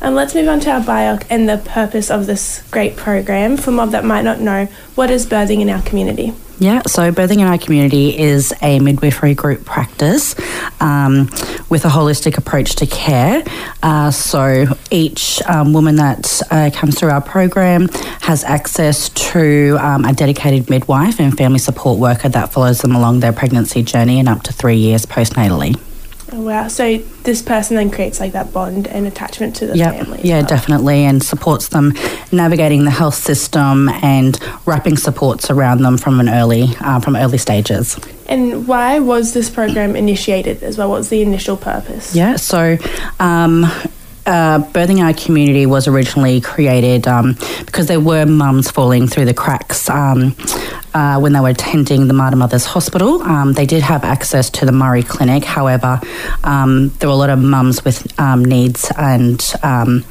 And 0.00 0.14
let's 0.14 0.34
move 0.34 0.48
on 0.48 0.60
to 0.60 0.70
our 0.70 0.80
BIOC 0.80 1.26
and 1.30 1.48
the 1.48 1.58
purpose 1.58 2.10
of 2.10 2.26
this 2.26 2.62
great 2.70 2.96
program. 2.96 3.56
For 3.56 3.70
mob 3.70 3.90
that 3.90 4.04
might 4.04 4.22
not 4.22 4.40
know, 4.40 4.66
what 4.94 5.10
is 5.10 5.26
birthing 5.26 5.60
in 5.60 5.70
our 5.70 5.82
community? 5.82 6.34
Yeah, 6.60 6.82
so 6.86 7.10
birthing 7.10 7.40
in 7.40 7.46
our 7.48 7.58
community 7.58 8.16
is 8.16 8.54
a 8.62 8.78
midwifery 8.78 9.34
group 9.34 9.64
practice 9.64 10.36
um, 10.80 11.28
with 11.68 11.84
a 11.84 11.88
holistic 11.88 12.38
approach 12.38 12.76
to 12.76 12.86
care. 12.86 13.42
Uh, 13.82 14.12
so 14.12 14.66
each 14.90 15.42
um, 15.42 15.72
woman 15.72 15.96
that 15.96 16.40
uh, 16.50 16.70
comes 16.72 16.98
through 16.98 17.10
our 17.10 17.20
program 17.20 17.88
has 18.20 18.44
access 18.44 19.08
to 19.10 19.76
um, 19.80 20.04
a 20.04 20.12
dedicated 20.12 20.70
midwife 20.70 21.18
and 21.18 21.36
family 21.36 21.58
support 21.58 21.98
worker 21.98 22.28
that 22.28 22.52
follows 22.52 22.80
them 22.82 22.94
along 22.94 23.20
their 23.20 23.32
pregnancy 23.32 23.82
journey 23.82 24.20
and 24.20 24.28
up 24.28 24.42
to 24.44 24.52
three 24.52 24.76
years 24.76 25.04
postnatally. 25.06 25.78
Oh, 26.36 26.40
wow. 26.40 26.66
So 26.66 26.98
this 27.22 27.42
person 27.42 27.76
then 27.76 27.90
creates 27.92 28.18
like 28.18 28.32
that 28.32 28.52
bond 28.52 28.88
and 28.88 29.06
attachment 29.06 29.54
to 29.56 29.68
the 29.68 29.76
Yep. 29.76 29.94
family. 29.98 30.20
Yeah, 30.24 30.38
well. 30.38 30.46
definitely, 30.48 31.04
and 31.04 31.22
supports 31.22 31.68
them 31.68 31.94
navigating 32.32 32.84
the 32.84 32.90
health 32.90 33.14
system 33.14 33.88
and 34.02 34.36
wrapping 34.66 34.96
supports 34.96 35.48
around 35.48 35.82
them 35.82 35.96
from 35.96 36.18
an 36.18 36.28
early 36.28 36.70
uh, 36.80 36.98
from 36.98 37.14
early 37.14 37.38
stages. 37.38 37.96
And 38.26 38.66
why 38.66 38.98
was 38.98 39.32
this 39.32 39.48
program 39.48 39.94
initiated 39.94 40.62
as 40.64 40.76
well? 40.76 40.88
What 40.90 40.98
was 40.98 41.08
the 41.08 41.22
initial 41.22 41.56
purpose? 41.56 42.16
Yeah, 42.16 42.34
so 42.36 42.78
um, 43.20 43.66
uh, 44.26 44.58
Birthing 44.72 45.02
Our 45.04 45.12
Community 45.12 45.66
was 45.66 45.86
originally 45.86 46.40
created 46.40 47.06
um, 47.06 47.36
because 47.66 47.86
there 47.86 48.00
were 48.00 48.24
mums 48.26 48.70
falling 48.70 49.06
through 49.06 49.26
the 49.26 49.34
cracks. 49.34 49.88
Um, 49.88 50.34
uh, 50.94 51.18
when 51.18 51.32
they 51.32 51.40
were 51.40 51.48
attending 51.48 52.06
the 52.06 52.14
Mater 52.14 52.36
Mothers 52.36 52.64
Hospital, 52.64 53.20
um, 53.22 53.52
they 53.52 53.66
did 53.66 53.82
have 53.82 54.04
access 54.04 54.48
to 54.50 54.66
the 54.66 54.72
Murri 54.72 55.06
Clinic. 55.06 55.44
However, 55.44 56.00
um, 56.44 56.90
there 56.98 57.08
were 57.08 57.14
a 57.14 57.18
lot 57.18 57.30
of 57.30 57.38
mums 57.38 57.84
with 57.84 58.18
um, 58.20 58.44
needs 58.44 58.90
and 58.96 59.44
um, 59.62 60.04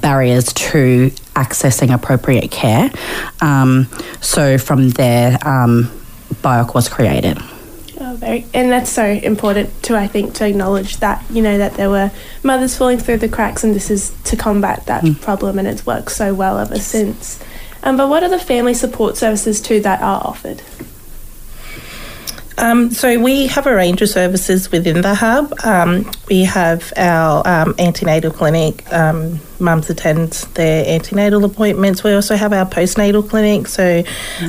barriers 0.00 0.52
to 0.54 1.10
accessing 1.34 1.92
appropriate 1.92 2.50
care. 2.50 2.90
So 4.20 4.58
from 4.58 4.90
there, 4.90 5.36
BIOC 5.38 6.74
was 6.74 6.88
created. 6.88 7.38
Oh, 8.02 8.16
very, 8.16 8.46
and 8.54 8.72
that's 8.72 8.90
so 8.90 9.04
important 9.04 9.82
to 9.82 9.94
I 9.94 10.06
think 10.06 10.34
to 10.36 10.46
acknowledge 10.46 10.96
that 10.98 11.22
you 11.30 11.42
know 11.42 11.58
that 11.58 11.74
there 11.74 11.90
were 11.90 12.10
mothers 12.42 12.76
falling 12.76 12.98
through 12.98 13.18
the 13.18 13.28
cracks, 13.28 13.62
and 13.62 13.74
this 13.74 13.90
is 13.90 14.12
to 14.24 14.36
combat 14.36 14.86
that 14.86 15.04
problem, 15.20 15.58
and 15.58 15.68
it's 15.68 15.84
worked 15.84 16.10
so 16.10 16.32
well 16.32 16.58
ever 16.58 16.78
since. 16.78 17.38
Um, 17.82 17.98
but 17.98 18.08
what 18.08 18.22
are 18.22 18.30
the 18.30 18.38
family 18.38 18.72
support 18.72 19.18
services 19.18 19.60
too 19.60 19.80
that 19.80 20.00
are 20.00 20.22
offered? 20.24 20.62
Um, 22.56 22.90
so 22.90 23.18
we 23.18 23.46
have 23.46 23.66
a 23.66 23.74
range 23.74 24.02
of 24.02 24.10
services 24.10 24.70
within 24.70 25.00
the 25.00 25.14
hub. 25.14 25.52
Um, 25.64 26.10
we 26.28 26.44
have 26.44 26.92
our 26.96 27.46
um, 27.46 27.74
antenatal 27.78 28.30
clinic. 28.30 28.90
Um, 28.92 29.40
mums 29.58 29.88
attend 29.88 30.32
their 30.54 30.86
antenatal 30.86 31.44
appointments. 31.44 32.04
We 32.04 32.12
also 32.12 32.36
have 32.36 32.52
our 32.52 32.66
postnatal 32.66 33.28
clinic. 33.28 33.66
So 33.66 34.02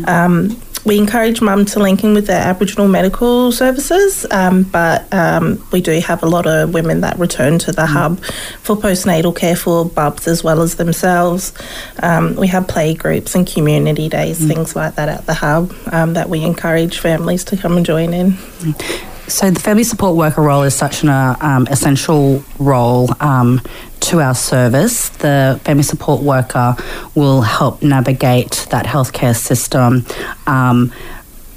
um, 0.08 0.62
we 0.86 0.98
encourage 0.98 1.42
mum 1.42 1.66
to 1.66 1.80
link 1.80 2.04
in 2.04 2.14
with 2.14 2.28
their 2.28 2.42
Aboriginal 2.42 2.88
medical 2.88 3.52
services, 3.52 4.26
um, 4.32 4.64
but 4.64 5.12
um, 5.14 5.64
we 5.72 5.82
do 5.82 6.00
have 6.00 6.24
a 6.24 6.26
lot 6.26 6.48
of 6.48 6.74
women 6.74 7.02
that 7.02 7.20
return 7.20 7.60
to 7.60 7.72
the 7.72 7.86
hub 7.86 8.24
for 8.62 8.76
postnatal 8.76 9.36
care 9.36 9.56
for 9.56 9.86
bubs 9.86 10.28
as 10.28 10.44
well 10.44 10.62
as 10.62 10.76
themselves. 10.76 11.54
Um, 12.02 12.36
we 12.36 12.48
have 12.48 12.68
play 12.68 12.94
groups 12.94 13.36
and 13.36 13.46
community 13.46 14.10
days, 14.10 14.46
things 14.46 14.76
like 14.76 14.96
that 14.96 15.10
at 15.10 15.26
the 15.26 15.34
hub 15.36 15.74
um, 15.92 16.14
that 16.14 16.30
we 16.30 16.44
encourage 16.44 17.00
families 17.00 17.44
to 17.46 17.58
come 17.58 17.78
and 17.78 17.86
join 17.86 18.14
in. 18.14 18.38
So 19.32 19.50
the 19.50 19.60
family 19.62 19.86
support 19.86 20.18
worker 20.18 20.42
role 20.42 20.64
is 20.64 20.76
such 20.76 21.04
an 21.04 21.10
uh, 21.10 21.38
um, 21.40 21.66
essential 21.68 22.44
role 22.60 23.10
um, 23.22 23.62
to 24.02 24.20
our 24.20 24.36
service. 24.36 25.08
The 25.10 25.60
family 25.64 25.84
support 25.84 26.22
worker 26.22 26.76
will 27.16 27.42
help 27.42 27.82
navigate 27.82 28.68
that 28.72 28.86
healthcare 28.86 29.36
system. 29.36 30.06
Um, 30.48 30.92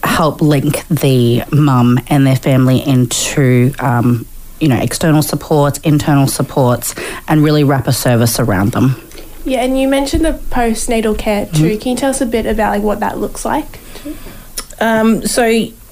help 0.05 0.41
link 0.41 0.87
the 0.89 1.43
mum 1.51 1.99
and 2.09 2.25
their 2.25 2.37
family 2.37 2.79
into 2.87 3.73
um, 3.81 4.25
you 4.61 4.69
know 4.69 4.77
external 4.77 5.23
supports 5.23 5.79
internal 5.79 6.29
supports 6.29 6.95
and 7.27 7.43
really 7.43 7.65
wrap 7.65 7.89
a 7.89 7.93
service 7.93 8.39
around 8.39 8.73
them 8.73 8.95
Yeah, 9.45 9.63
and 9.63 9.81
you 9.81 9.89
mentioned 9.89 10.25
the 10.25 10.33
postnatal 10.33 11.19
care 11.19 11.47
too. 11.47 11.77
Can 11.79 11.93
you 11.93 11.97
tell 11.97 12.11
us 12.11 12.21
a 12.21 12.27
bit 12.27 12.47
about 12.47 12.71
like 12.71 12.83
what 12.83 13.01
that 13.01 13.19
looks 13.19 13.45
like? 13.45 13.81
Um, 14.81 15.27
so 15.27 15.43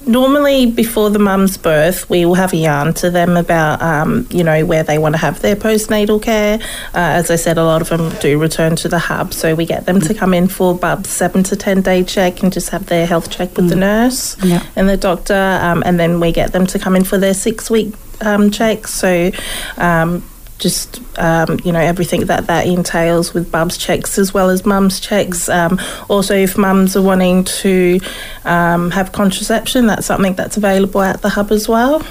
normally 0.05 0.65
before 0.65 1.09
the 1.09 1.19
mum's 1.19 1.57
birth, 1.57 2.09
we 2.09 2.25
will 2.25 2.35
have 2.35 2.53
a 2.53 2.57
yarn 2.57 2.93
to 2.95 3.09
them 3.09 3.37
about 3.37 3.81
um, 3.81 4.27
you 4.29 4.43
know 4.43 4.65
where 4.65 4.83
they 4.83 4.97
want 4.97 5.13
to 5.15 5.19
have 5.19 5.41
their 5.41 5.55
postnatal 5.55 6.21
care. 6.21 6.59
Uh, 6.93 6.97
as 7.19 7.29
I 7.31 7.35
said, 7.35 7.57
a 7.57 7.63
lot 7.63 7.81
of 7.81 7.89
them 7.89 8.09
do 8.21 8.39
return 8.39 8.75
to 8.77 8.87
the 8.89 8.99
hub, 8.99 9.33
so 9.33 9.55
we 9.55 9.65
get 9.65 9.85
them 9.85 9.99
to 10.01 10.13
come 10.13 10.33
in 10.33 10.47
for 10.47 10.75
bub's 10.75 11.09
seven 11.09 11.43
to 11.43 11.55
ten 11.55 11.81
day 11.81 12.03
check 12.03 12.43
and 12.43 12.51
just 12.51 12.69
have 12.69 12.85
their 12.87 13.05
health 13.05 13.29
check 13.29 13.55
with 13.55 13.69
the 13.69 13.75
nurse 13.75 14.35
Yeah. 14.43 14.63
and 14.75 14.87
the 14.89 14.97
doctor, 14.97 15.59
um, 15.61 15.83
and 15.85 15.99
then 15.99 16.19
we 16.19 16.31
get 16.31 16.51
them 16.53 16.65
to 16.67 16.79
come 16.79 16.95
in 16.95 17.03
for 17.03 17.17
their 17.17 17.33
six 17.33 17.69
week 17.69 17.93
um, 18.21 18.51
check. 18.51 18.87
So. 18.87 19.31
Um, 19.77 20.23
just 20.63 21.01
um, 21.19 21.59
you 21.63 21.71
know 21.71 21.79
everything 21.79 22.25
that 22.25 22.47
that 22.47 22.65
entails 22.65 23.33
with 23.33 23.51
bubs 23.51 23.77
checks 23.77 24.17
as 24.17 24.33
well 24.33 24.49
as 24.49 24.65
mums 24.65 24.99
checks. 24.99 25.49
Um, 25.49 25.79
also, 26.09 26.35
if 26.35 26.57
mums 26.57 26.95
are 26.95 27.01
wanting 27.01 27.43
to 27.43 27.99
um, 28.45 28.89
have 28.91 29.11
contraception, 29.11 29.85
that's 29.85 30.07
something 30.07 30.33
that's 30.33 30.57
available 30.57 31.01
at 31.01 31.21
the 31.21 31.29
hub 31.29 31.51
as 31.51 31.67
well. 31.67 32.01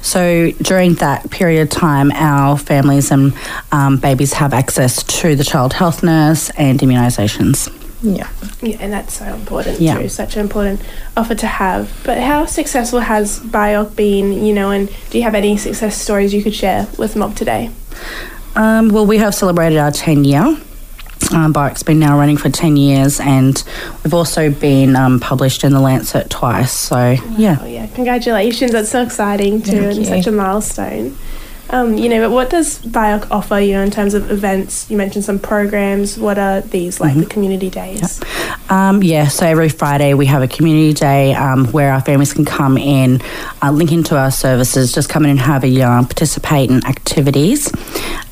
So 0.00 0.52
during 0.62 0.94
that 0.94 1.30
period 1.30 1.62
of 1.62 1.68
time, 1.68 2.10
our 2.12 2.56
families 2.56 3.10
and 3.10 3.34
um, 3.72 3.98
babies 3.98 4.32
have 4.32 4.54
access 4.54 5.02
to 5.20 5.36
the 5.36 5.44
child 5.44 5.74
health 5.74 6.02
nurse 6.02 6.50
and 6.50 6.80
immunisations. 6.80 7.68
Yeah. 8.02 8.28
Yeah, 8.62 8.76
and 8.80 8.92
that's 8.92 9.14
so 9.14 9.24
important 9.26 9.80
Yeah. 9.80 9.98
too. 9.98 10.08
Such 10.08 10.36
an 10.36 10.40
important 10.42 10.80
offer 11.16 11.34
to 11.34 11.46
have. 11.46 11.90
But 12.04 12.18
how 12.18 12.46
successful 12.46 13.00
has 13.00 13.38
BIOC 13.40 13.94
been? 13.96 14.44
You 14.44 14.54
know, 14.54 14.70
and 14.70 14.88
do 15.10 15.18
you 15.18 15.24
have 15.24 15.34
any 15.34 15.56
success 15.56 15.96
stories 16.00 16.32
you 16.32 16.42
could 16.42 16.54
share 16.54 16.86
with 16.98 17.16
Mob 17.16 17.34
today? 17.36 17.70
Um, 18.56 18.88
well, 18.88 19.06
we 19.06 19.18
have 19.18 19.34
celebrated 19.34 19.78
our 19.78 19.90
10 19.90 20.24
year. 20.24 20.56
Um, 21.32 21.52
BIOC's 21.52 21.82
been 21.84 21.98
now 22.00 22.18
running 22.18 22.36
for 22.38 22.48
10 22.48 22.76
years, 22.76 23.20
and 23.20 23.62
we've 24.02 24.14
also 24.14 24.50
been 24.50 24.96
um, 24.96 25.20
published 25.20 25.62
in 25.62 25.72
the 25.72 25.78
Lancet 25.80 26.28
twice. 26.30 26.72
So, 26.72 27.16
yeah. 27.36 27.58
Oh 27.60 27.66
yeah, 27.66 27.86
congratulations! 27.88 28.72
That's 28.72 28.88
so 28.90 29.02
exciting 29.02 29.62
too, 29.62 29.70
Thank 29.72 29.84
and 29.84 29.98
you. 29.98 30.04
such 30.06 30.26
a 30.26 30.32
milestone. 30.32 31.16
Um, 31.72 31.96
you 31.96 32.08
know, 32.08 32.20
but 32.28 32.32
what 32.34 32.50
does 32.50 32.80
BIOC 32.80 33.30
offer 33.30 33.58
you 33.60 33.74
know, 33.74 33.82
in 33.82 33.90
terms 33.90 34.14
of 34.14 34.30
events? 34.30 34.90
You 34.90 34.96
mentioned 34.96 35.24
some 35.24 35.38
programs. 35.38 36.18
What 36.18 36.38
are 36.38 36.60
these 36.62 37.00
like 37.00 37.12
Mm-hmm. 37.12 37.20
the 37.20 37.26
community 37.26 37.70
days? 37.70 38.20
Um, 38.68 39.02
yeah, 39.02 39.28
so 39.28 39.46
every 39.46 39.68
Friday 39.68 40.14
we 40.14 40.26
have 40.26 40.42
a 40.42 40.48
community 40.48 40.92
day 40.94 41.34
um, 41.34 41.66
where 41.72 41.92
our 41.92 42.00
families 42.00 42.32
can 42.32 42.44
come 42.44 42.76
in, 42.78 43.20
uh, 43.62 43.70
link 43.72 43.92
into 43.92 44.16
our 44.16 44.30
services, 44.30 44.92
just 44.92 45.08
come 45.08 45.24
in 45.24 45.30
and 45.30 45.40
have 45.40 45.64
a 45.64 45.68
yarn, 45.68 46.04
participate 46.04 46.70
in 46.70 46.84
activities. 46.86 47.72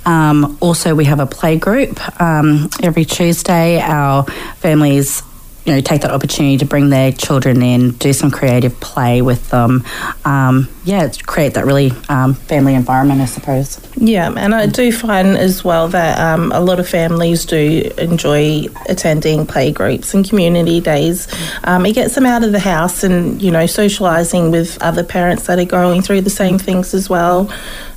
Um, 0.07 0.57
also, 0.61 0.95
we 0.95 1.05
have 1.05 1.21
a 1.21 1.27
play 1.27 1.59
group 1.59 2.01
um, 2.21 2.69
every 2.83 3.05
Tuesday. 3.05 3.81
Our 3.81 4.25
families, 4.57 5.23
you 5.69 5.75
know, 5.75 5.83
take 5.83 6.01
that 6.01 6.11
opportunity 6.13 6.57
to 6.57 6.65
bring 6.65 6.89
their 6.89 7.13
children 7.13 7.61
in, 7.63 7.91
do 7.99 8.15
some 8.15 8.31
creative 8.31 8.81
play 8.81 9.21
with 9.21 9.51
them. 9.51 9.85
Um, 10.25 10.67
yeah, 10.85 11.05
it's 11.05 11.21
create 11.21 11.53
that 11.55 11.67
really 11.67 11.93
um, 12.09 12.33
family 12.33 12.75
environment, 12.75 13.21
I 13.21 13.27
suppose. 13.27 13.79
Yeah, 13.99 14.33
and 14.35 14.55
I 14.55 14.65
do 14.65 14.91
find 14.91 15.37
as 15.37 15.63
well 15.65 15.89
that 15.89 16.19
um, 16.19 16.53
a 16.53 16.61
lot 16.61 16.81
of 16.81 16.89
families 16.89 17.45
do 17.45 17.91
enjoy 17.99 18.65
attending 18.89 19.45
play 19.47 19.71
groups 19.71 20.15
and 20.15 20.27
community 20.27 20.81
days. 20.81 21.29
Um, 21.65 21.85
it 21.85 21.93
gets 21.93 22.15
them 22.15 22.25
out 22.25 22.43
of 22.45 22.53
the 22.53 22.61
house 22.61 23.05
and, 23.05 23.43
you 23.43 23.51
know, 23.51 23.65
socialising 23.65 24.51
with 24.51 24.83
other 24.83 25.05
parents 25.05 25.47
that 25.49 25.59
are 25.59 25.67
going 25.67 26.01
through 26.01 26.23
the 26.23 26.31
same 26.31 26.59
things 26.59 26.95
as 26.95 27.11
well. 27.11 27.53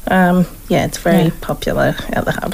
Um, 0.07 0.45
yeah, 0.67 0.85
it's 0.85 0.97
very 0.97 1.25
Yeah. 1.25 1.29
popular 1.39 1.95
at 2.09 2.25
the 2.25 2.31
hub. 2.33 2.53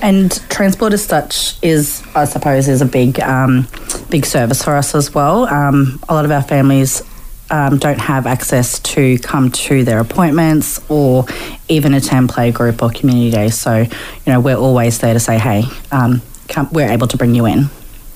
And 0.02 0.32
transport 0.48 0.92
as 0.94 1.04
such 1.04 1.56
is, 1.62 2.02
I 2.16 2.24
suppose, 2.24 2.68
is 2.68 2.80
a 2.82 2.86
big, 2.86 3.20
um, 3.20 3.68
big 4.10 4.26
service 4.26 4.62
for 4.62 4.76
us 4.76 4.94
as 4.94 5.14
well. 5.14 5.46
Um, 5.46 6.00
a 6.08 6.14
lot 6.14 6.24
of 6.24 6.30
our 6.30 6.42
families 6.42 7.02
um, 7.50 7.78
don't 7.78 7.98
have 7.98 8.26
access 8.26 8.78
to 8.80 9.18
come 9.18 9.50
to 9.50 9.84
their 9.84 9.98
appointments 9.98 10.80
or 10.88 11.26
even 11.68 11.94
attend 11.94 12.28
play 12.28 12.52
group 12.52 12.82
or 12.82 12.90
community 12.90 13.30
days. 13.30 13.58
So, 13.58 13.78
you 13.78 14.32
know, 14.32 14.40
we're 14.40 14.56
always 14.56 14.98
there 14.98 15.14
to 15.14 15.20
say, 15.20 15.38
hey, 15.38 15.64
um, 15.90 16.22
come, 16.48 16.68
we're 16.72 16.90
able 16.90 17.08
to 17.08 17.16
bring 17.16 17.34
you 17.34 17.46
in. 17.46 17.68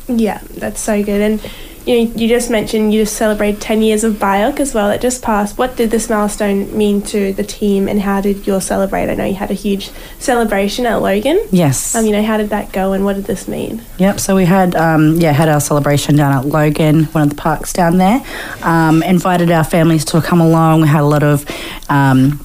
Yeah, 0.07 0.41
that's 0.51 0.81
so 0.81 1.03
good. 1.03 1.21
And 1.21 1.51
you 1.87 2.05
know, 2.05 2.13
you 2.15 2.29
just 2.29 2.51
mentioned 2.51 2.95
you 2.95 3.03
just 3.03 3.17
celebrated 3.17 3.61
10 3.61 3.83
years 3.83 4.05
of 4.05 4.15
BIOC 4.15 4.61
as 4.61 4.75
well 4.75 4.89
that 4.89 5.01
just 5.01 5.23
passed. 5.23 5.59
What 5.59 5.77
did 5.77 5.91
this 5.91 6.09
milestone 6.09 6.77
mean 6.77 7.03
to 7.03 7.33
the 7.35 7.45
team 7.45 7.89
and 7.89 8.01
how 8.01 8.21
did 8.21 8.47
you 8.47 8.59
celebrate? 8.61 9.11
I 9.11 9.15
know 9.15 9.25
you 9.25 9.35
had 9.35 9.51
a 9.51 9.55
huge 9.55 9.91
celebration 10.19 10.87
at 10.87 10.97
Logan. 10.97 11.47
Yes. 11.51 11.95
Um, 11.95 12.07
you 12.07 12.13
know, 12.13 12.23
how 12.23 12.39
did 12.39 12.51
that 12.51 12.73
go 12.73 12.93
and 12.93 13.05
what 13.05 13.17
did 13.17 13.25
this 13.25 13.47
mean? 13.49 13.83
Yep. 13.99 14.21
So 14.21 14.35
we 14.35 14.47
had 14.47 14.75
um, 14.75 15.17
yeah 15.17 15.33
had 15.33 15.49
our 15.49 15.61
celebration 15.61 16.17
down 16.17 16.33
at 16.33 16.47
Logan, 16.47 17.05
one 17.07 17.25
of 17.25 17.31
the 17.31 17.37
parks 17.37 17.73
down 17.73 17.99
there. 17.99 18.25
Um, 18.63 19.03
invited 19.03 19.51
our 19.51 19.65
families 19.65 20.05
to 20.07 20.23
come 20.23 20.41
along. 20.41 20.83
We 20.83 20.89
had 20.89 21.03
a 21.03 21.07
lot 21.07 21.23
of. 21.23 21.45
Um, 21.91 22.45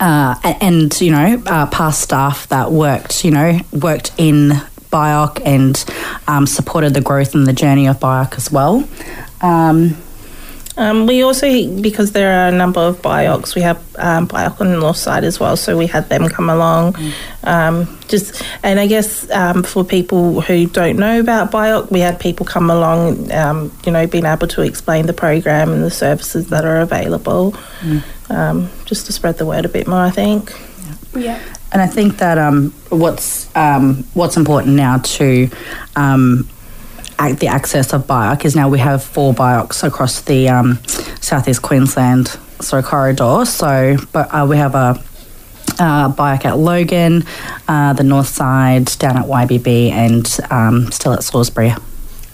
uh, 0.00 0.34
and 0.60 1.00
you 1.00 1.12
know, 1.12 1.40
uh, 1.46 1.66
past 1.66 2.00
staff 2.00 2.48
that 2.48 2.72
worked, 2.72 3.24
you 3.24 3.30
know, 3.30 3.60
worked 3.72 4.12
in 4.18 4.60
BIOC 4.90 5.42
and 5.44 5.84
um, 6.28 6.46
supported 6.46 6.94
the 6.94 7.00
growth 7.00 7.34
and 7.34 7.46
the 7.46 7.52
journey 7.52 7.88
of 7.88 7.98
BIOC 7.98 8.36
as 8.36 8.52
well. 8.52 8.88
Um, 9.40 9.96
um, 10.76 11.06
we 11.08 11.22
also, 11.22 11.48
because 11.80 12.12
there 12.12 12.30
are 12.30 12.48
a 12.48 12.52
number 12.52 12.78
of 12.78 13.02
BIOCs, 13.02 13.56
we 13.56 13.62
have 13.62 13.78
um, 13.96 14.28
BIOC 14.28 14.60
on 14.60 14.68
the 14.68 14.78
north 14.78 14.96
side 14.96 15.24
as 15.24 15.40
well, 15.40 15.56
so 15.56 15.76
we 15.76 15.88
had 15.88 16.08
them 16.08 16.28
come 16.28 16.48
along. 16.48 16.94
Um, 17.42 17.98
just 18.06 18.40
and 18.62 18.78
I 18.78 18.86
guess 18.86 19.28
um, 19.32 19.64
for 19.64 19.82
people 19.82 20.40
who 20.40 20.66
don't 20.66 20.96
know 20.96 21.18
about 21.18 21.50
BIOC, 21.50 21.90
we 21.90 21.98
had 21.98 22.20
people 22.20 22.46
come 22.46 22.70
along, 22.70 23.32
um, 23.32 23.72
you 23.84 23.90
know, 23.90 24.06
being 24.06 24.24
able 24.24 24.46
to 24.48 24.62
explain 24.62 25.06
the 25.06 25.12
program 25.12 25.72
and 25.72 25.82
the 25.82 25.90
services 25.90 26.48
that 26.50 26.64
are 26.64 26.80
available, 26.80 27.56
um, 28.30 28.70
just 28.84 29.06
to 29.06 29.12
spread 29.12 29.38
the 29.38 29.46
word 29.46 29.64
a 29.64 29.68
bit 29.68 29.88
more. 29.88 30.00
I 30.00 30.10
think. 30.10 30.52
Yeah. 31.14 31.40
And 31.72 31.82
I 31.82 31.86
think 31.86 32.18
that 32.18 32.38
um, 32.38 32.70
what's 32.88 33.54
um, 33.56 34.04
what's 34.14 34.36
important 34.36 34.74
now 34.74 34.98
to 34.98 35.48
um, 35.96 36.48
the 37.18 37.48
access 37.48 37.92
of 37.92 38.06
BIOC 38.06 38.44
is 38.44 38.56
now 38.56 38.68
we 38.68 38.78
have 38.78 39.02
four 39.02 39.34
BIOCs 39.34 39.82
across 39.84 40.20
the 40.22 40.48
um, 40.48 40.78
southeast 41.20 41.62
Queensland 41.62 42.38
so 42.60 42.82
corridor. 42.82 43.44
So, 43.44 43.96
but 44.12 44.32
uh, 44.32 44.46
we 44.48 44.56
have 44.56 44.74
a 44.74 45.02
uh, 45.78 46.12
BIOC 46.12 46.44
at 46.44 46.58
Logan, 46.58 47.24
uh, 47.66 47.92
the 47.92 48.04
north 48.04 48.28
side 48.28 48.86
down 48.98 49.16
at 49.16 49.26
YBB, 49.26 49.90
and 49.90 50.38
um, 50.50 50.90
still 50.90 51.12
at 51.12 51.22
Salisbury. 51.22 51.72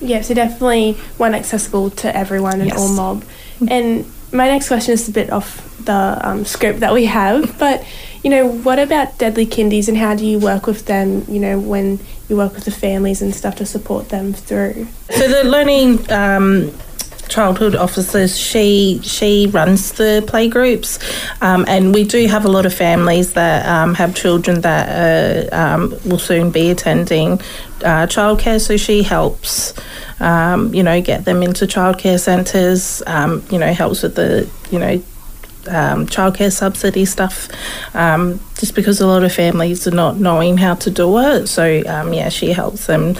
Yeah, 0.00 0.22
so 0.22 0.34
definitely 0.34 0.94
one 1.18 1.34
accessible 1.34 1.90
to 1.90 2.14
everyone 2.14 2.60
and 2.60 2.70
Yes. 2.70 2.78
all 2.78 2.92
mob. 2.92 3.24
And 3.68 4.10
my 4.32 4.48
next 4.48 4.68
question 4.68 4.94
is 4.94 5.08
a 5.08 5.12
bit 5.12 5.30
off 5.30 5.62
the 5.84 6.18
um, 6.22 6.44
script 6.44 6.80
that 6.80 6.92
we 6.92 7.06
have, 7.06 7.58
but 7.58 7.84
you 8.24 8.30
know, 8.30 8.48
what 8.48 8.78
about 8.78 9.18
deadly 9.18 9.46
kindies 9.46 9.86
and 9.86 9.98
how 9.98 10.14
do 10.14 10.26
you 10.26 10.38
work 10.38 10.66
with 10.66 10.86
them? 10.86 11.24
You 11.28 11.38
know, 11.38 11.58
when 11.58 12.00
you 12.28 12.36
work 12.36 12.54
with 12.54 12.64
the 12.64 12.70
families 12.70 13.20
and 13.20 13.34
stuff 13.34 13.56
to 13.56 13.66
support 13.66 14.08
them 14.08 14.32
through. 14.32 14.88
So 15.10 15.28
the 15.28 15.44
learning 15.44 16.10
um, 16.10 16.72
childhood 17.28 17.76
officers, 17.76 18.38
she 18.38 18.98
she 19.02 19.46
runs 19.48 19.92
the 19.92 20.24
playgroups, 20.26 20.98
um, 21.42 21.66
and 21.68 21.92
we 21.92 22.04
do 22.04 22.26
have 22.26 22.46
a 22.46 22.48
lot 22.48 22.64
of 22.64 22.72
families 22.72 23.34
that 23.34 23.66
um, 23.66 23.94
have 23.94 24.14
children 24.14 24.62
that 24.62 25.52
uh, 25.52 25.54
um, 25.54 25.94
will 26.06 26.18
soon 26.18 26.50
be 26.50 26.70
attending 26.70 27.32
uh, 27.84 28.06
childcare. 28.06 28.58
So 28.58 28.78
she 28.78 29.02
helps, 29.02 29.74
um, 30.18 30.72
you 30.72 30.82
know, 30.82 31.02
get 31.02 31.26
them 31.26 31.42
into 31.42 31.66
childcare 31.66 32.18
centres. 32.18 33.02
Um, 33.06 33.44
you 33.50 33.58
know, 33.58 33.70
helps 33.74 34.02
with 34.02 34.14
the 34.14 34.48
you 34.70 34.78
know 34.78 35.02
um, 35.68 36.06
childcare 36.06 36.52
subsidy 36.52 37.04
stuff, 37.04 37.48
um, 37.94 38.40
just 38.58 38.74
because 38.74 39.00
a 39.00 39.06
lot 39.06 39.24
of 39.24 39.32
families 39.32 39.86
are 39.86 39.90
not 39.90 40.16
knowing 40.18 40.56
how 40.58 40.74
to 40.74 40.90
do 40.90 41.18
it. 41.18 41.46
So 41.46 41.82
um, 41.86 42.12
yeah, 42.12 42.28
she 42.28 42.52
helps 42.52 42.86
them 42.86 43.16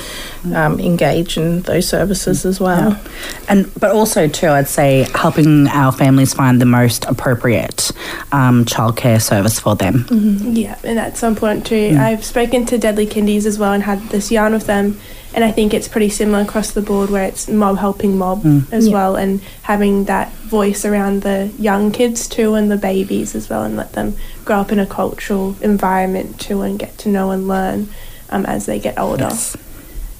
um, 0.54 0.78
engage 0.80 1.36
in 1.36 1.62
those 1.62 1.88
services 1.88 2.44
as 2.44 2.60
well. 2.60 3.00
And 3.48 3.72
but 3.78 3.90
also 3.90 4.28
too, 4.28 4.48
I'd 4.48 4.68
say 4.68 5.06
helping 5.14 5.68
our 5.68 5.92
families 5.92 6.34
find 6.34 6.60
the 6.60 6.66
most 6.66 7.04
appropriate 7.06 7.90
um, 8.32 8.64
childcare 8.64 9.20
service 9.20 9.58
for 9.60 9.74
them. 9.76 10.06
Yeah, 10.54 10.78
and 10.84 10.98
that's 10.98 11.20
so 11.20 11.28
important 11.28 11.66
too. 11.66 11.96
I've 11.98 12.24
spoken 12.24 12.66
to 12.66 12.78
Deadly 12.78 13.06
Kindies 13.06 13.46
as 13.46 13.58
well 13.58 13.72
and 13.72 13.82
had 13.82 14.00
this 14.10 14.30
yarn 14.30 14.52
with 14.52 14.66
them, 14.66 14.98
and 15.34 15.44
I 15.44 15.50
think 15.50 15.74
it's 15.74 15.88
pretty 15.88 16.08
similar 16.08 16.40
across 16.42 16.70
the 16.70 16.80
board 16.80 17.10
where 17.10 17.24
it's 17.24 17.48
mob 17.48 17.78
helping 17.78 18.16
mob 18.16 18.42
Mm. 18.44 18.72
as 18.72 18.86
Yeah. 18.86 18.94
well, 18.94 19.16
and 19.16 19.40
having 19.62 20.04
that 20.04 20.32
voice 20.48 20.84
around 20.84 21.22
the 21.22 21.50
young 21.58 21.90
kids 21.90 22.26
too 22.28 22.54
and 22.54 22.70
the 22.70 22.76
babies 22.76 23.34
as 23.34 23.50
well, 23.50 23.62
and 23.64 23.76
let 23.76 23.92
them 23.92 24.14
grow 24.44 24.60
up 24.60 24.70
in 24.72 24.78
a 24.78 24.86
cultural 24.86 25.56
environment 25.60 26.38
too 26.38 26.62
and 26.62 26.78
get 26.78 26.96
to 26.98 27.08
know 27.08 27.30
and 27.32 27.48
learn 27.48 27.88
um, 28.30 28.46
as 28.46 28.66
they 28.66 28.78
get 28.78 28.98
older. 28.98 29.24
Yes. 29.30 29.56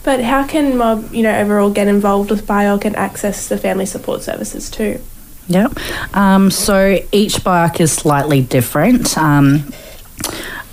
But 0.03 0.21
how 0.23 0.45
can 0.45 0.77
mob, 0.77 1.15
you 1.15 1.23
know, 1.23 1.35
overall 1.39 1.71
get 1.71 1.89
involved 1.89 2.31
with 2.31 2.47
BIOC 2.47 2.85
and 2.85 2.97
access 2.97 3.49
the 3.49 3.57
family 3.57 3.87
support 3.87 4.23
services 4.23 4.69
too? 4.69 5.01
Yep. 5.49 5.73
Um, 6.15 6.51
so 6.51 6.99
each 7.13 7.43
BIOC 7.45 7.81
is 7.81 7.93
slightly 7.93 8.41
different 8.43 9.17
um, 9.17 9.65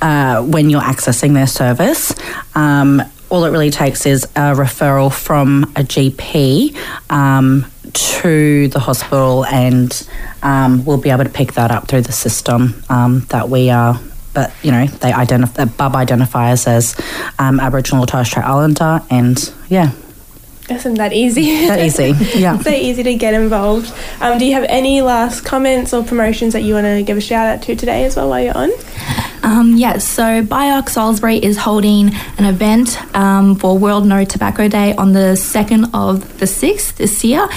uh, 0.02 0.42
when 0.42 0.70
you're 0.70 0.82
accessing 0.82 1.34
their 1.34 1.48
service. 1.48 2.14
Um, 2.56 3.02
all 3.32 3.46
it 3.46 3.50
really 3.50 3.72
takes 3.72 4.06
is 4.06 4.26
a 4.36 4.54
referral 4.54 5.12
from 5.12 5.64
a 5.76 5.84
GP 5.84 6.76
um, 7.10 7.66
to 7.94 8.68
the 8.68 8.80
hospital, 8.80 9.46
and 9.46 10.08
um, 10.44 10.84
we'll 10.86 11.00
be 11.00 11.10
able 11.10 11.24
to 11.24 11.30
pick 11.30 11.54
that 11.54 11.72
up 11.72 11.88
through 11.88 12.02
the 12.02 12.12
system 12.12 12.84
um, 12.90 13.22
that 13.30 13.50
we 13.50 13.70
are. 13.70 14.00
But 14.34 14.54
you 14.62 14.72
know, 14.72 14.86
they 14.86 15.14
identify 15.14 15.66
Bub 15.66 15.96
identifies 15.96 16.68
as 16.68 17.00
um, 17.40 17.60
Aboriginal 17.60 18.04
or 18.04 18.08
Torres 18.08 18.28
Strait 18.28 18.46
Islander, 18.46 19.02
and 19.10 19.54
yeah, 19.70 19.92
Isn't 20.76 20.96
that 20.96 21.14
easy? 21.14 21.68
that 21.68 21.80
easy. 21.80 22.14
Yeah. 22.40 22.58
so 22.60 22.70
easy 22.72 23.04
to 23.04 23.16
get 23.16 23.34
involved. 23.34 23.94
Um, 24.20 24.38
do 24.38 24.46
you 24.46 24.54
have 24.54 24.64
any 24.70 25.02
last 25.02 25.42
comments 25.46 25.94
or 25.94 26.04
promotions 26.04 26.54
that 26.54 26.62
you 26.62 26.74
want 26.74 26.86
to 26.86 27.04
give 27.04 27.18
a 27.18 27.22
shout 27.22 27.48
out 27.48 27.62
to 27.64 27.76
today 27.76 28.06
as 28.06 28.16
well 28.16 28.30
while 28.30 28.42
you're 28.42 28.58
on? 28.58 28.72
Um, 29.44 29.76
yes, 29.76 30.08
so 30.08 30.44
BIOC 30.44 30.90
Salisbury 30.90 31.38
is 31.38 31.58
holding 31.58 32.14
an 32.38 32.46
event 32.46 32.98
um, 33.16 33.56
for 33.56 33.78
World 33.78 34.06
No 34.06 34.24
Tobacco 34.24 34.68
Day 34.68 34.94
on 34.96 35.14
the 35.14 35.34
2nd 35.36 35.90
of 35.94 36.38
the 36.40 36.46
6th 36.46 36.96
this 36.96 37.24
year, 37.24 37.48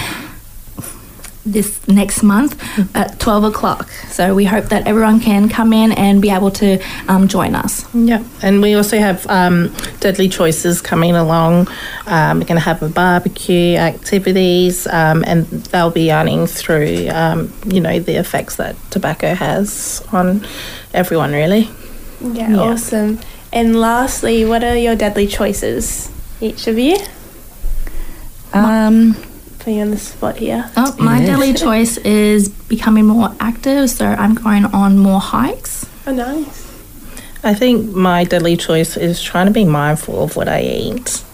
this 1.46 1.86
next 1.88 2.22
month 2.22 2.60
at 2.96 3.20
12 3.20 3.44
o'clock. 3.44 3.90
So 4.08 4.34
we 4.34 4.44
hope 4.44 4.66
that 4.66 4.86
everyone 4.86 5.20
can 5.20 5.48
come 5.48 5.72
in 5.72 5.92
and 5.92 6.22
be 6.22 6.30
able 6.30 6.50
to 6.52 6.78
um, 7.08 7.28
join 7.28 7.54
us. 7.54 7.84
Yeah, 7.94 8.24
and 8.42 8.62
we 8.62 8.74
also 8.74 8.98
have 8.98 9.26
um, 9.28 9.74
Deadly 10.00 10.28
Choices 10.28 10.80
coming 10.80 11.14
along. 11.14 11.68
Um, 12.06 12.38
we're 12.38 12.46
going 12.46 12.60
to 12.60 12.64
have 12.64 12.82
a 12.82 12.88
barbecue 12.88 13.76
activities, 13.76 14.86
um, 14.86 15.22
and 15.26 15.44
they'll 15.46 15.90
be 15.90 16.04
yarning 16.06 16.46
through, 16.46 17.08
um, 17.10 17.52
you 17.66 17.80
know, 17.80 17.98
the 18.00 18.14
effects 18.16 18.56
that 18.56 18.76
tobacco 18.90 19.34
has 19.34 20.02
on 20.12 20.46
everyone, 20.94 21.32
really. 21.32 21.68
Yeah, 22.20 22.50
Yeah. 22.50 22.58
awesome. 22.60 23.20
And 23.52 23.78
lastly, 23.80 24.44
what 24.44 24.64
are 24.64 24.76
your 24.76 24.96
deadly 24.96 25.26
choices, 25.26 26.10
each 26.40 26.66
of 26.66 26.78
you? 26.78 26.96
Um, 28.52 29.16
Putting 29.64 29.76
you 29.76 29.82
on 29.82 29.90
the 29.92 29.96
spot 29.96 30.36
here. 30.36 30.70
Oh, 30.76 30.94
my 30.98 31.22
is. 31.22 31.26
daily 31.26 31.54
choice 31.54 31.96
is 31.96 32.50
becoming 32.50 33.06
more 33.06 33.34
active, 33.40 33.88
so 33.88 34.04
I'm 34.04 34.34
going 34.34 34.66
on 34.66 34.98
more 34.98 35.20
hikes. 35.20 35.86
Oh, 36.06 36.12
nice. 36.12 36.70
I 37.42 37.54
think 37.54 37.94
my 37.94 38.24
daily 38.24 38.58
choice 38.58 38.98
is 38.98 39.22
trying 39.22 39.46
to 39.46 39.52
be 39.52 39.64
mindful 39.64 40.22
of 40.22 40.36
what 40.36 40.50
I 40.50 40.60
eat. 40.60 41.24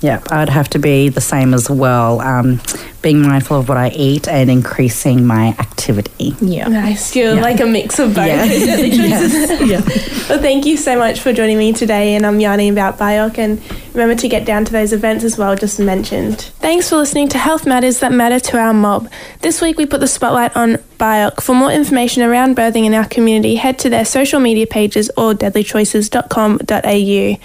Yeah, 0.00 0.22
I'd 0.30 0.48
have 0.48 0.68
to 0.70 0.78
be 0.78 1.08
the 1.08 1.20
same 1.20 1.52
as 1.54 1.68
well. 1.68 2.20
Um, 2.20 2.60
being 3.02 3.20
mindful 3.22 3.58
of 3.58 3.68
what 3.68 3.78
I 3.78 3.88
eat 3.90 4.28
and 4.28 4.48
increasing 4.50 5.24
my 5.26 5.48
activity. 5.58 6.34
Yeah. 6.40 6.68
Nice. 6.68 7.16
You're 7.16 7.34
Yeah. 7.34 7.40
like 7.40 7.58
a 7.60 7.66
mix 7.66 7.98
of 7.98 8.14
both. 8.14 8.26
Yeah. 8.26 8.46
deadly 8.66 8.90
choices. 8.90 9.60
yeah. 9.68 9.80
Well, 10.28 10.38
thank 10.40 10.66
you 10.66 10.76
so 10.76 10.96
much 10.98 11.18
for 11.20 11.32
joining 11.32 11.58
me 11.58 11.72
today, 11.72 12.14
and 12.14 12.24
I'm 12.26 12.38
yarning 12.38 12.70
about 12.70 12.96
BIOC. 12.98 13.38
And 13.38 13.60
remember 13.92 14.14
to 14.20 14.28
get 14.28 14.44
down 14.44 14.64
to 14.66 14.72
those 14.72 14.92
events 14.92 15.24
as 15.24 15.36
well, 15.38 15.56
just 15.56 15.80
mentioned. 15.80 16.42
Thanks 16.60 16.88
for 16.90 16.96
listening 16.96 17.28
to 17.30 17.38
Health 17.38 17.66
Matters 17.66 17.98
That 18.00 18.12
Matter 18.12 18.38
to 18.38 18.58
Our 18.58 18.74
Mob. 18.74 19.08
This 19.40 19.60
week 19.60 19.78
we 19.78 19.86
put 19.86 19.98
the 20.00 20.06
spotlight 20.08 20.54
on 20.56 20.76
BIOC. 20.98 21.40
For 21.40 21.54
more 21.56 21.72
information 21.72 22.22
around 22.22 22.56
birthing 22.56 22.84
in 22.84 22.94
our 22.94 23.06
community, 23.06 23.56
head 23.56 23.78
to 23.80 23.90
their 23.90 24.04
social 24.04 24.38
media 24.38 24.66
pages 24.66 25.10
or 25.16 25.34
deadlychoices.com.au. 25.34 27.38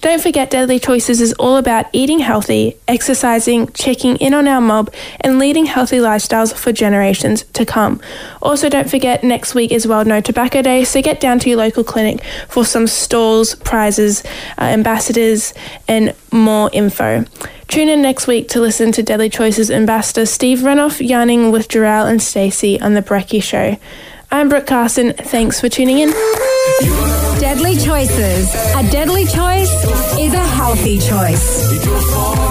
Don't 0.00 0.22
forget, 0.22 0.48
Deadly 0.48 0.78
Choices 0.78 1.20
is 1.20 1.32
all 1.34 1.56
about 1.56 1.86
eating 1.92 2.20
healthy, 2.20 2.76
exercising, 2.86 3.66
checking 3.72 4.14
in 4.18 4.32
on 4.32 4.46
our 4.46 4.60
mob, 4.60 4.94
and 5.20 5.40
leading 5.40 5.66
healthy 5.66 5.96
lifestyles 5.96 6.54
for 6.54 6.70
generations 6.70 7.42
to 7.54 7.66
come. 7.66 8.00
Also, 8.40 8.68
don't 8.68 8.88
forget, 8.88 9.24
next 9.24 9.56
week 9.56 9.72
is 9.72 9.88
World 9.88 10.06
No 10.06 10.20
Tobacco 10.20 10.62
Day, 10.62 10.84
so 10.84 11.02
get 11.02 11.18
down 11.18 11.40
to 11.40 11.48
your 11.48 11.58
local 11.58 11.82
clinic 11.82 12.22
for 12.48 12.64
some 12.64 12.86
stalls, 12.86 13.56
prizes, 13.56 14.22
uh, 14.56 14.62
ambassadors, 14.62 15.52
and 15.88 16.14
more 16.30 16.70
info. 16.72 17.24
Tune 17.66 17.88
in 17.88 18.00
next 18.00 18.28
week 18.28 18.48
to 18.50 18.60
listen 18.60 18.92
to 18.92 19.02
Deadly 19.02 19.28
Choices 19.28 19.68
ambassador 19.68 20.26
Steve 20.26 20.60
Renouf 20.60 21.06
yarning 21.06 21.50
with 21.50 21.68
Jarrell 21.68 22.08
and 22.08 22.22
Stacey 22.22 22.80
on 22.80 22.94
The 22.94 23.02
Brecky 23.02 23.42
Show. 23.42 23.76
I'm 24.30 24.48
Brooke 24.50 24.66
Carson. 24.66 25.14
Thanks 25.14 25.58
for 25.60 25.68
tuning 25.70 26.00
in. 26.00 26.10
Deadly 27.40 27.76
choices. 27.76 28.54
A 28.74 28.88
deadly 28.90 29.24
choice 29.24 29.72
is 30.18 30.34
a 30.34 30.38
healthy 30.38 30.98
choice. 30.98 32.47